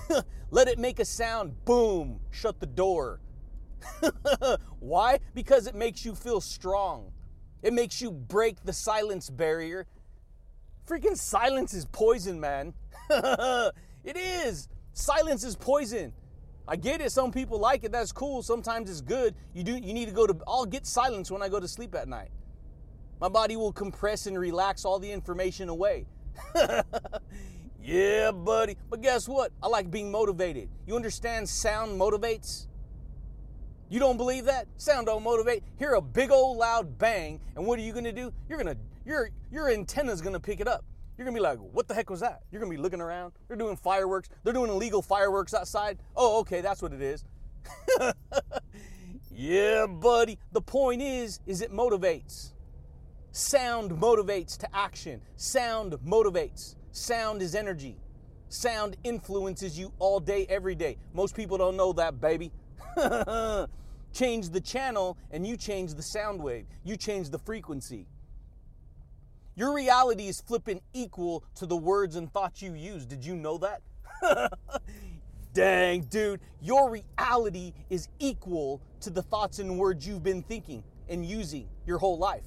[0.51, 1.65] Let it make a sound.
[1.65, 2.19] Boom.
[2.31, 3.21] Shut the door.
[4.79, 5.19] Why?
[5.33, 7.11] Because it makes you feel strong.
[7.61, 9.87] It makes you break the silence barrier.
[10.87, 12.73] Freaking silence is poison, man.
[13.09, 14.67] it is.
[14.93, 16.13] Silence is poison.
[16.67, 17.11] I get it.
[17.11, 17.91] Some people like it.
[17.91, 18.43] That's cool.
[18.43, 19.35] Sometimes it's good.
[19.53, 19.73] You do.
[19.73, 20.37] You need to go to.
[20.47, 22.29] I'll get silence when I go to sleep at night.
[23.19, 26.05] My body will compress and relax all the information away.
[27.81, 28.77] yeah, buddy.
[28.89, 29.51] But guess what?
[29.61, 30.69] I like being motivated.
[30.87, 32.67] You understand sound motivates?
[33.89, 34.67] You don't believe that?
[34.77, 35.63] Sound don't motivate.
[35.77, 38.31] Hear a big old loud bang, and what are you gonna do?
[38.47, 40.85] You're gonna your your antenna's gonna pick it up.
[41.17, 42.43] You're gonna be like, what the heck was that?
[42.51, 43.33] You're gonna be looking around.
[43.47, 44.29] They're doing fireworks.
[44.43, 45.97] They're doing illegal fireworks outside.
[46.15, 47.25] Oh, okay, that's what it is.
[49.31, 50.37] yeah, buddy.
[50.51, 52.51] The point is, is it motivates.
[53.31, 55.21] Sound motivates to action.
[55.35, 56.75] Sound motivates.
[56.91, 57.97] Sound is energy.
[58.49, 60.97] Sound influences you all day, every day.
[61.13, 62.51] Most people don't know that, baby.
[64.13, 66.65] change the channel and you change the sound wave.
[66.83, 68.07] You change the frequency.
[69.55, 73.05] Your reality is flipping equal to the words and thoughts you use.
[73.05, 73.81] Did you know that?
[75.53, 76.39] Dang, dude.
[76.61, 81.97] Your reality is equal to the thoughts and words you've been thinking and using your
[81.97, 82.43] whole life.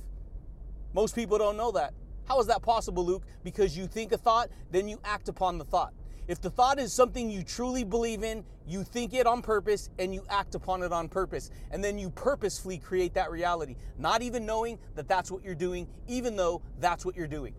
[0.95, 1.95] Most people don't know that.
[2.27, 3.25] How is that possible, Luke?
[3.43, 5.93] Because you think a thought, then you act upon the thought.
[6.29, 10.15] If the thought is something you truly believe in, you think it on purpose and
[10.15, 11.51] you act upon it on purpose.
[11.73, 15.89] And then you purposefully create that reality, not even knowing that that's what you're doing,
[16.07, 17.55] even though that's what you're doing.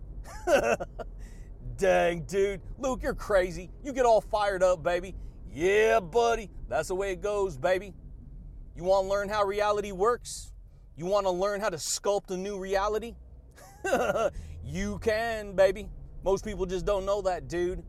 [1.78, 2.62] Dang, dude.
[2.78, 3.70] Luke, you're crazy.
[3.84, 5.16] You get all fired up, baby.
[5.52, 6.50] Yeah, buddy.
[6.70, 7.94] That's the way it goes, baby.
[8.76, 10.52] You want to learn how reality works?
[10.96, 13.16] You want to learn how to sculpt a new reality?
[14.66, 15.90] you can, baby.
[16.24, 17.84] Most people just don't know that, dude.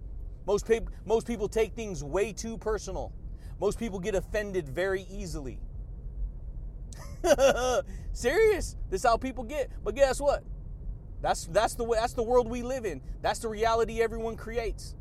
[0.47, 3.13] Most people most people take things way too personal.
[3.61, 5.59] Most people get offended very easily.
[8.13, 8.77] Serious.
[8.91, 9.71] This is how people get.
[9.83, 10.45] But guess what?
[11.23, 13.01] That's that's the way that's the world we live in.
[13.23, 14.95] That's the reality everyone creates.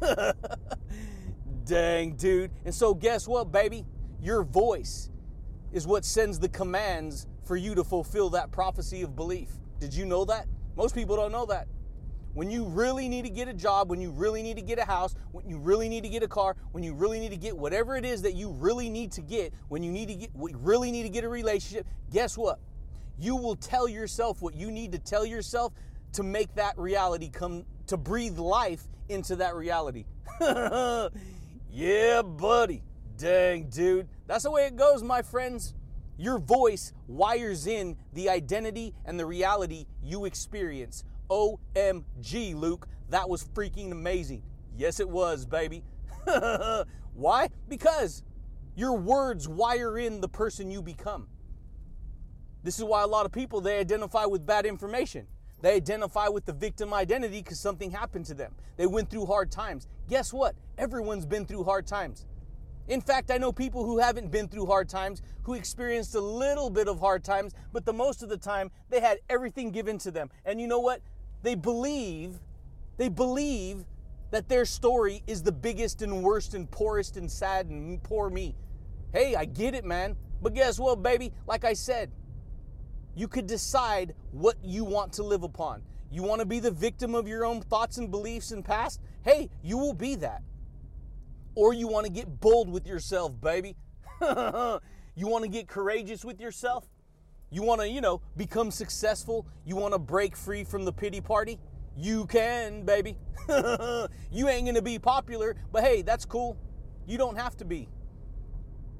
[1.64, 2.50] Dang, dude.
[2.64, 3.84] And so guess what, baby?
[4.22, 5.10] Your voice
[5.72, 9.50] is what sends the commands for you to fulfill that prophecy of belief.
[9.80, 10.46] Did you know that?
[10.76, 11.66] Most people don't know that.
[12.34, 14.84] When you really need to get a job, when you really need to get a
[14.84, 17.56] house, when you really need to get a car, when you really need to get
[17.56, 20.92] whatever it is that you really need to get, when you need to get really
[20.92, 22.60] need to get a relationship, guess what?
[23.18, 25.72] You will tell yourself what you need to tell yourself
[26.12, 30.04] to make that reality come to breathe life into that reality.
[31.70, 32.82] yeah, buddy.
[33.16, 34.08] Dang, dude.
[34.26, 35.74] That's the way it goes, my friends.
[36.20, 41.02] Your voice wires in the identity and the reality you experience.
[41.30, 42.88] OMG, Luke.
[43.08, 44.42] That was freaking amazing.
[44.76, 45.82] Yes, it was, baby.
[47.14, 47.48] Why?
[47.70, 48.22] Because
[48.76, 51.26] your words wire in the person you become.
[52.62, 55.26] This is why a lot of people they identify with bad information
[55.62, 58.54] They identify with the victim identity because something happened to them.
[58.76, 59.88] They went through hard times.
[60.08, 60.54] Guess what?
[60.78, 62.26] Everyone's been through hard times.
[62.90, 66.68] In fact, I know people who haven't been through hard times, who experienced a little
[66.70, 70.10] bit of hard times, but the most of the time they had everything given to
[70.10, 70.28] them.
[70.44, 71.00] And you know what?
[71.42, 72.40] They believe,
[72.96, 73.84] they believe
[74.32, 78.56] that their story is the biggest and worst and poorest and sad and poor me.
[79.12, 80.16] Hey, I get it, man.
[80.42, 81.32] But guess what, baby?
[81.46, 82.10] Like I said,
[83.14, 85.82] you could decide what you want to live upon.
[86.10, 89.00] You want to be the victim of your own thoughts and beliefs and past?
[89.22, 90.42] Hey, you will be that.
[91.54, 93.76] Or you want to get bold with yourself, baby.
[94.20, 96.86] you want to get courageous with yourself?
[97.50, 99.46] You want to, you know, become successful?
[99.64, 101.58] You want to break free from the pity party?
[101.96, 103.16] You can, baby.
[103.48, 106.56] you ain't going to be popular, but hey, that's cool.
[107.06, 107.88] You don't have to be.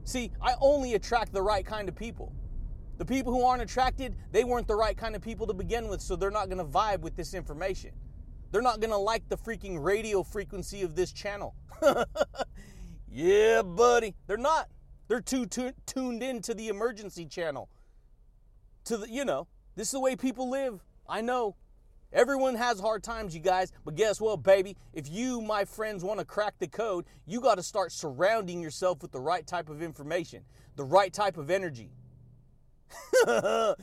[0.04, 2.32] See, I only attract the right kind of people.
[2.98, 6.00] The people who aren't attracted, they weren't the right kind of people to begin with,
[6.00, 7.92] so they're not going to vibe with this information.
[8.50, 11.54] They're not going to like the freaking radio frequency of this channel.
[13.08, 14.14] yeah, buddy.
[14.26, 14.68] They're not.
[15.08, 17.68] They're too tu- tuned in to the emergency channel.
[18.84, 19.46] To the, you know,
[19.76, 20.82] this is the way people live.
[21.08, 21.56] I know.
[22.12, 24.76] Everyone has hard times, you guys, but guess what, baby?
[24.92, 29.00] If you, my friends, want to crack the code, you got to start surrounding yourself
[29.00, 30.42] with the right type of information,
[30.74, 31.92] the right type of energy.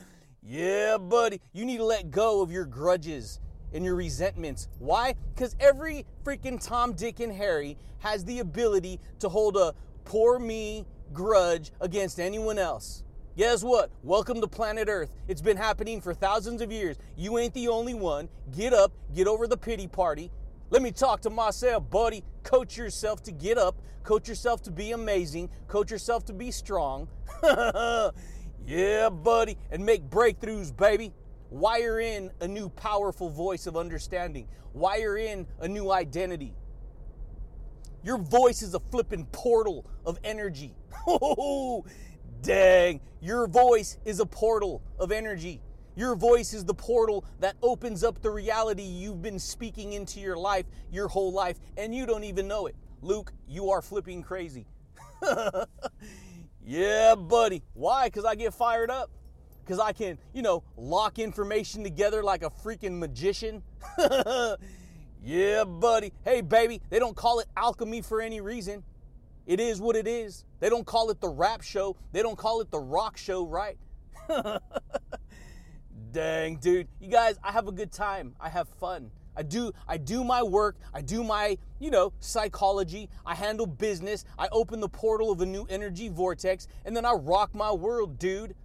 [0.42, 3.40] yeah, buddy, you need to let go of your grudges
[3.72, 4.68] and your resentments.
[4.78, 5.14] Why?
[5.34, 10.86] Because every freaking Tom, Dick, and Harry has the ability to hold a poor me
[11.12, 13.04] grudge against anyone else.
[13.36, 13.90] Guess what?
[14.02, 15.14] Welcome to planet Earth.
[15.28, 16.96] It's been happening for thousands of years.
[17.16, 18.28] You ain't the only one.
[18.56, 20.32] Get up, get over the pity party.
[20.70, 22.24] Let me talk to myself, buddy.
[22.42, 27.08] Coach yourself to get up, coach yourself to be amazing, coach yourself to be strong.
[28.66, 31.12] yeah, buddy, and make breakthroughs, baby.
[31.50, 36.54] Wire in a new powerful voice of understanding, wire in a new identity.
[38.02, 40.74] Your voice is a flipping portal of energy.
[41.10, 41.86] Oh,
[42.42, 45.60] Dang, your voice is a portal of energy.
[45.96, 50.36] Your voice is the portal that opens up the reality you've been speaking into your
[50.36, 52.76] life your whole life, and you don't even know it.
[53.02, 54.66] Luke, you are flipping crazy.
[56.64, 57.62] yeah, buddy.
[57.74, 58.06] Why?
[58.06, 59.10] Because I get fired up.
[59.68, 63.62] Because I can, you know, lock information together like a freaking magician.
[65.22, 66.14] yeah, buddy.
[66.24, 68.82] Hey, baby, they don't call it alchemy for any reason.
[69.46, 70.46] It is what it is.
[70.60, 71.96] They don't call it the rap show.
[72.12, 73.76] They don't call it the rock show, right?
[76.12, 76.88] Dang, dude.
[76.98, 78.36] You guys, I have a good time.
[78.40, 79.10] I have fun.
[79.36, 84.24] I do I do my work, I do my, you know, psychology, I handle business,
[84.36, 88.18] I open the portal of a new energy vortex, and then I rock my world,
[88.18, 88.56] dude.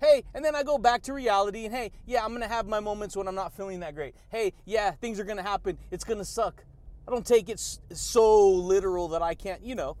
[0.00, 2.80] Hey, and then I go back to reality and hey, yeah, I'm to have my
[2.80, 4.14] moments when I'm not feeling that great.
[4.30, 5.76] Hey, yeah, things are to happen.
[5.90, 6.64] It's to suck.
[7.06, 7.60] I don't take it
[7.92, 9.96] so literal that I can't, you know.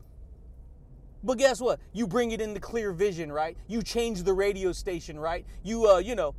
[1.22, 1.80] But guess what?
[1.92, 3.58] You bring it into clear vision, right?
[3.68, 5.44] You change the radio station, right?
[5.62, 6.34] You, uh, you know,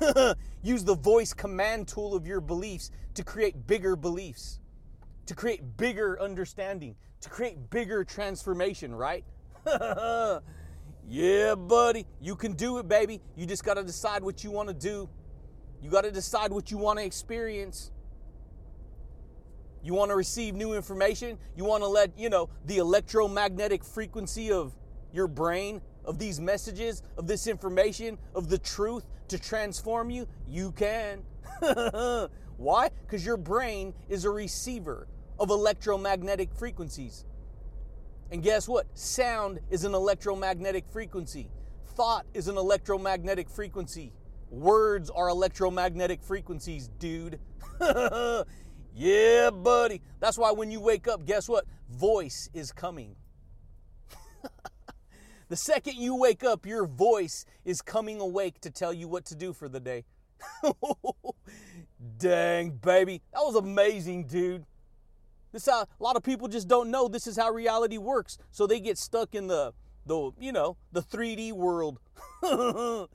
[0.62, 4.58] use the voice command tool of your beliefs to create bigger beliefs,
[5.26, 9.24] to create bigger understanding, to create bigger transformation, right?
[11.08, 12.06] yeah, buddy.
[12.20, 13.20] You can do it, baby.
[13.36, 15.08] You just got to decide what you want to do.
[15.82, 17.90] You got to decide what you want to experience.
[19.82, 21.38] You want to receive new information?
[21.56, 24.72] You want to let, you know, the electromagnetic frequency of
[25.12, 30.28] your brain, of these messages, of this information, of the truth to transform you?
[30.46, 31.22] You can.
[32.56, 32.90] Why?
[33.04, 35.08] Because your brain is a receiver
[35.40, 37.24] of electromagnetic frequencies.
[38.32, 38.86] And guess what?
[38.98, 41.50] Sound is an electromagnetic frequency.
[41.94, 44.12] Thought is an electromagnetic frequency.
[44.50, 47.38] Words are electromagnetic frequencies, dude.
[48.94, 50.02] Yeah, buddy.
[50.20, 51.64] That's why when you wake up, guess what?
[51.88, 53.16] Voice is coming.
[55.48, 59.34] the second you wake up, your voice is coming awake to tell you what to
[59.34, 60.04] do for the day.
[62.18, 63.22] Dang, baby.
[63.32, 64.66] That was amazing, dude.
[65.52, 68.38] This how a lot of people just don't know this is how reality works.
[68.50, 69.72] So they get stuck in the
[70.06, 72.00] the, you know, the 3D world.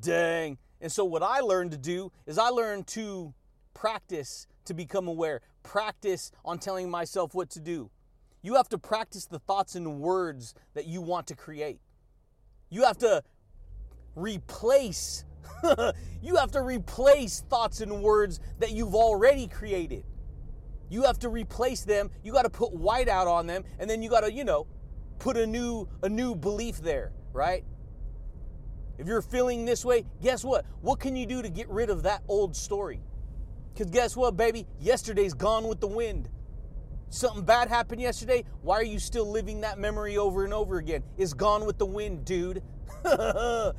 [0.00, 0.58] Dang.
[0.80, 3.34] And so what I learned to do is I learned to
[3.74, 5.42] practice to become aware.
[5.62, 7.90] Practice on telling myself what to do.
[8.42, 11.80] You have to practice the thoughts and words that you want to create.
[12.70, 13.22] You have to
[14.14, 15.24] replace
[16.22, 20.04] you have to replace thoughts and words that you've already created.
[20.88, 22.10] You have to replace them.
[22.22, 24.66] You got to put white out on them and then you got to, you know,
[25.18, 27.64] put a new a new belief there, right?
[28.98, 30.64] If you're feeling this way, guess what?
[30.80, 33.00] What can you do to get rid of that old story?
[33.72, 34.66] Because guess what, baby?
[34.80, 36.30] Yesterday's gone with the wind.
[37.10, 38.44] Something bad happened yesterday.
[38.62, 41.02] Why are you still living that memory over and over again?
[41.18, 42.62] It's gone with the wind, dude.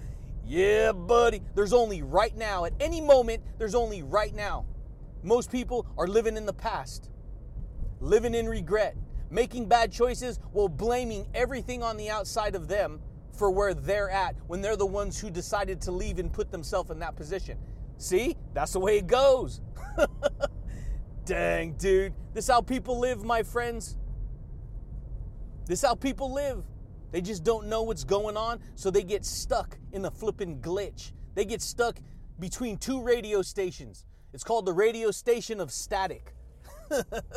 [0.46, 1.42] yeah, buddy.
[1.56, 2.66] There's only right now.
[2.66, 4.66] At any moment, there's only right now.
[5.24, 7.10] Most people are living in the past,
[8.00, 8.96] living in regret,
[9.30, 13.02] making bad choices while blaming everything on the outside of them
[13.32, 16.90] for where they're at when they're the ones who decided to leave and put themselves
[16.90, 17.58] in that position.
[17.98, 18.36] See?
[18.54, 19.62] That's the way it goes.
[21.26, 22.14] Dang, dude.
[22.34, 23.98] This how people live, my friends.
[25.66, 26.64] This how people live.
[27.12, 31.14] They just don't know what's going on, so they get stuck in a flipping glitch.
[31.36, 32.00] They get stuck
[32.40, 34.06] between two radio stations.
[34.38, 36.36] It's called the radio station of static.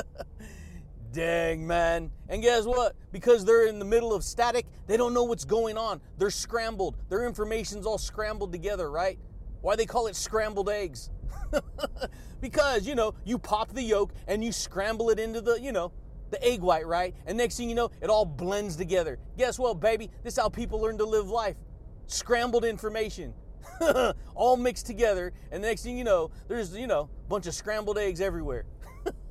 [1.13, 2.11] Dang, man.
[2.29, 2.95] And guess what?
[3.11, 6.03] Because they're in the middle of static, they don't know what's going on.
[6.19, 6.99] They're scrambled.
[7.09, 9.19] Their information's all scrambled together, right?
[9.63, 11.09] Why they call it scrambled eggs?
[12.43, 15.93] because, you know, you pop the yolk and you scramble it into the, you know,
[16.29, 17.15] the egg white, right?
[17.25, 19.19] And next thing you know, it all blends together.
[19.39, 20.11] Guess what, baby?
[20.23, 21.57] This is how people learn to live life.
[22.09, 23.33] Scrambled information.
[24.35, 27.55] all mixed together, and the next thing you know, there's, you know, a bunch of
[27.55, 28.65] scrambled eggs everywhere.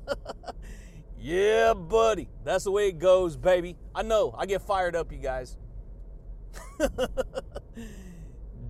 [1.20, 2.28] yeah, buddy.
[2.44, 3.76] That's the way it goes, baby.
[3.94, 4.34] I know.
[4.36, 5.56] I get fired up, you guys.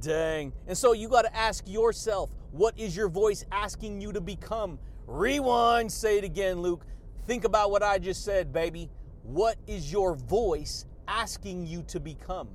[0.01, 0.53] Dang.
[0.67, 4.79] And so you got to ask yourself, what is your voice asking you to become?
[5.07, 6.85] Rewind, say it again, Luke.
[7.27, 8.91] Think about what I just said, baby.
[9.23, 12.49] What is your voice asking you to become?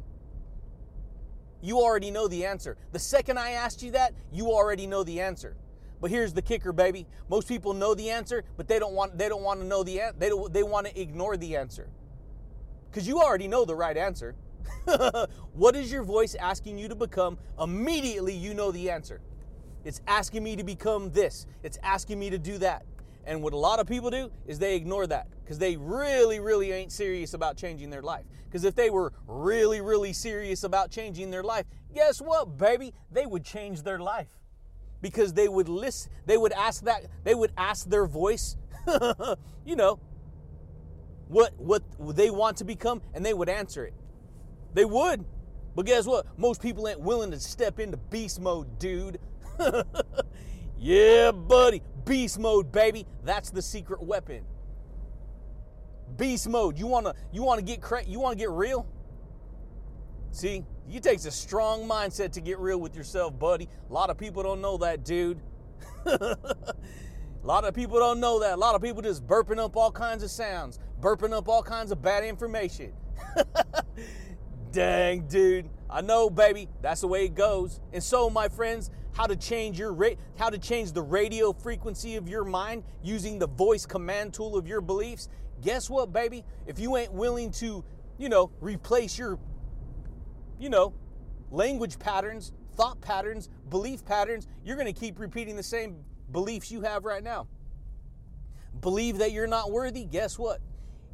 [1.66, 2.78] You already know the answer.
[2.92, 5.58] The second I asked you that, you already know the answer.
[6.00, 7.08] But here's the kicker, baby.
[7.28, 10.00] Most people know the answer, but they don't want they don't want to know the
[10.20, 11.90] they don't, they want to ignore the answer.
[12.92, 14.36] Cuz you already know the right answer.
[15.54, 17.40] what is your voice asking you to become?
[17.60, 19.20] Immediately you know the answer.
[19.84, 21.48] It's asking me to become this.
[21.64, 22.86] It's asking me to do that.
[23.26, 26.72] And what a lot of people do is they ignore that because they really, really
[26.72, 28.26] ain't serious about changing their life.
[28.46, 32.94] Because if they were really, really serious about changing their life, guess what, baby?
[33.12, 34.28] They would change their life
[35.02, 36.12] because they would listen.
[36.26, 37.06] They would ask that.
[37.24, 38.58] They would ask their voice,
[39.66, 40.00] you know,
[41.28, 41.84] what what
[42.16, 43.94] they want to become, and they would answer it.
[44.74, 45.26] They would.
[45.76, 46.26] But guess what?
[46.40, 49.20] Most people ain't willing to step into beast mode, dude.
[50.80, 51.82] yeah, buddy.
[52.06, 53.06] Beast mode, baby.
[53.24, 54.46] That's the secret weapon.
[56.18, 56.78] Beast mode.
[56.78, 58.88] You wanna you wanna get cra- you wanna get real?
[60.32, 63.68] See, it takes a strong mindset to get real with yourself, buddy.
[63.90, 65.42] A lot of people don't know that, dude.
[66.06, 66.38] a
[67.44, 68.54] lot of people don't know that.
[68.54, 71.92] A lot of people just burping up all kinds of sounds, burping up all kinds
[71.92, 72.94] of bad information.
[74.72, 75.70] Dang, dude.
[75.90, 76.68] I know, baby.
[76.82, 77.80] That's the way it goes.
[77.94, 82.16] And so, my friends, how to change your rate, how to change the radio frequency
[82.16, 85.30] of your mind using the voice command tool of your beliefs.
[85.62, 86.44] Guess what, baby?
[86.68, 87.84] If you ain't willing to,
[88.18, 89.40] you know, replace your
[90.60, 90.94] you know,
[91.52, 95.98] language patterns, thought patterns, belief patterns, you're going to keep repeating the same
[96.32, 97.48] beliefs you have right now.
[98.82, 100.60] Believe that you're not worthy, guess what?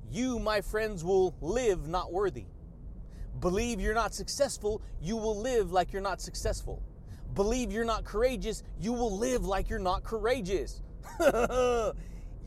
[0.09, 2.45] You, my friends, will live not worthy.
[3.39, 6.83] Believe you're not successful, you will live like you're not successful.
[7.33, 10.81] Believe you're not courageous, you will live like you're not courageous.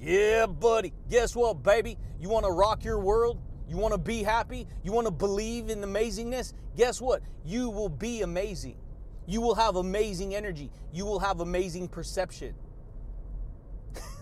[0.00, 0.92] yeah, buddy.
[1.10, 1.96] Guess what, baby?
[2.20, 3.38] You want to rock your world?
[3.68, 4.66] You want to be happy?
[4.82, 6.52] You want to believe in amazingness?
[6.76, 7.22] Guess what?
[7.44, 8.76] You will be amazing.
[9.26, 10.70] You will have amazing energy.
[10.92, 12.54] You will have amazing perception.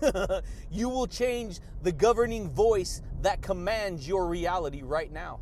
[0.71, 5.39] you will change the governing voice that commands your reality right now.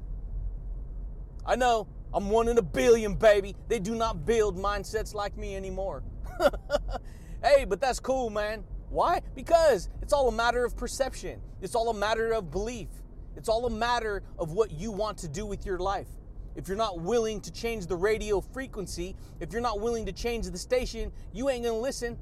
[1.45, 3.55] I know, I'm one in a billion, baby.
[3.67, 6.03] They do not build mindsets like me anymore.
[7.43, 8.63] hey, but that's cool, man.
[8.89, 9.21] Why?
[9.35, 12.89] Because it's all a matter of perception, it's all a matter of belief.
[13.37, 16.09] It's all a matter of what you want to do with your life.
[16.55, 20.49] If you're not willing to change the radio frequency, if you're not willing to change
[20.49, 22.17] the station, you ain't gonna listen.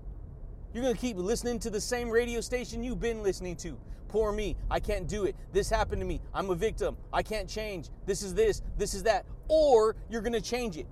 [0.71, 3.75] You're gonna keep listening to the same radio station you've been listening to.
[4.09, 5.35] Poor me, I can't do it.
[5.53, 6.19] This happened to me.
[6.33, 6.97] I'm a victim.
[7.13, 7.89] I can't change.
[8.05, 9.25] This is this, this is that.
[9.47, 10.87] Or you're gonna change it.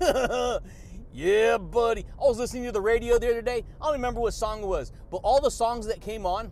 [1.12, 2.04] yeah, buddy.
[2.20, 3.64] I was listening to the radio the other day.
[3.80, 6.50] I don't remember what song it was, but all the songs that came on,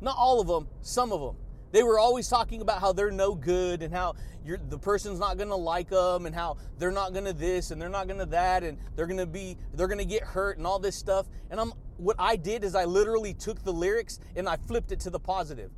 [0.00, 1.36] not all of them, some of them.
[1.70, 4.14] They were always talking about how they're no good and how
[4.44, 7.80] the person's not going to like them and how they're not going to this and
[7.80, 10.58] they're not going to that and they're going to be they're going to get hurt
[10.58, 11.26] and all this stuff.
[11.50, 11.72] And I'm
[12.02, 15.20] what I did is I literally took the lyrics and I flipped it to the
[15.20, 15.70] positive.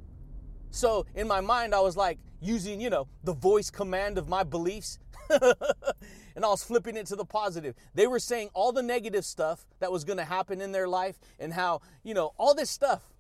[0.71, 4.43] So in my mind I was like using, you know, the voice command of my
[4.43, 4.99] beliefs.
[5.31, 7.75] and I was flipping it to the positive.
[7.95, 11.19] They were saying all the negative stuff that was going to happen in their life
[11.39, 13.14] and how, you know, all this stuff.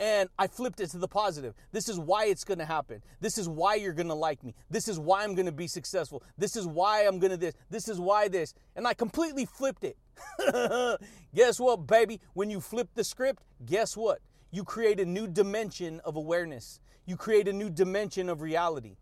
[0.00, 1.54] And I flipped it to the positive.
[1.70, 3.02] This is why it's going to happen.
[3.20, 4.54] This is why you're going to like me.
[4.68, 6.22] This is why I'm going to be successful.
[6.36, 7.54] This is why I'm going to this.
[7.70, 8.54] This is why this.
[8.74, 9.96] And I completely flipped it.
[11.34, 12.20] guess what, baby?
[12.32, 14.18] When you flip the script, guess what?
[14.50, 16.80] You create a new dimension of awareness.
[17.06, 18.96] You create a new dimension of reality.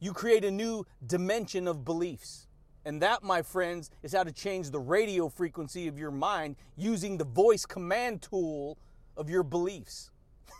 [0.00, 2.48] You create a new dimension of beliefs.
[2.84, 7.16] And that, my friends, is how to change the radio frequency of your mind using
[7.16, 8.78] the voice command tool
[9.16, 10.12] of your beliefs.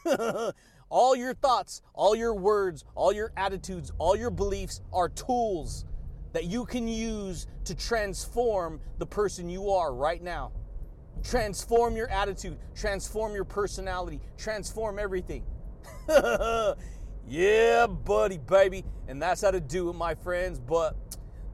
[0.88, 5.84] all your thoughts, all your words, all your attitudes, all your beliefs are tools
[6.32, 10.52] that you can use to transform the person you are right now.
[11.22, 15.44] Transform your attitude, transform your personality, transform everything.
[17.26, 18.84] yeah, buddy, baby.
[19.08, 20.60] And that's how to do it, my friends.
[20.60, 20.94] But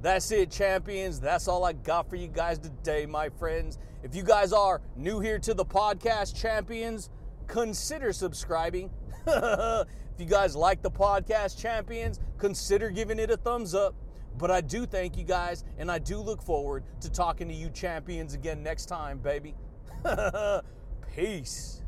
[0.02, 1.20] that's it, champions.
[1.20, 3.78] That's all I got for you guys today, my friends.
[4.02, 7.08] If you guys are new here to the podcast, champions,
[7.52, 8.90] consider subscribing.
[9.26, 9.86] if
[10.18, 13.94] you guys like the podcast, champions, consider giving it a thumbs up.
[14.38, 17.68] But I do thank you guys, and I do look forward to talking to you
[17.68, 19.54] champions again next time, baby.
[21.14, 21.81] Peace.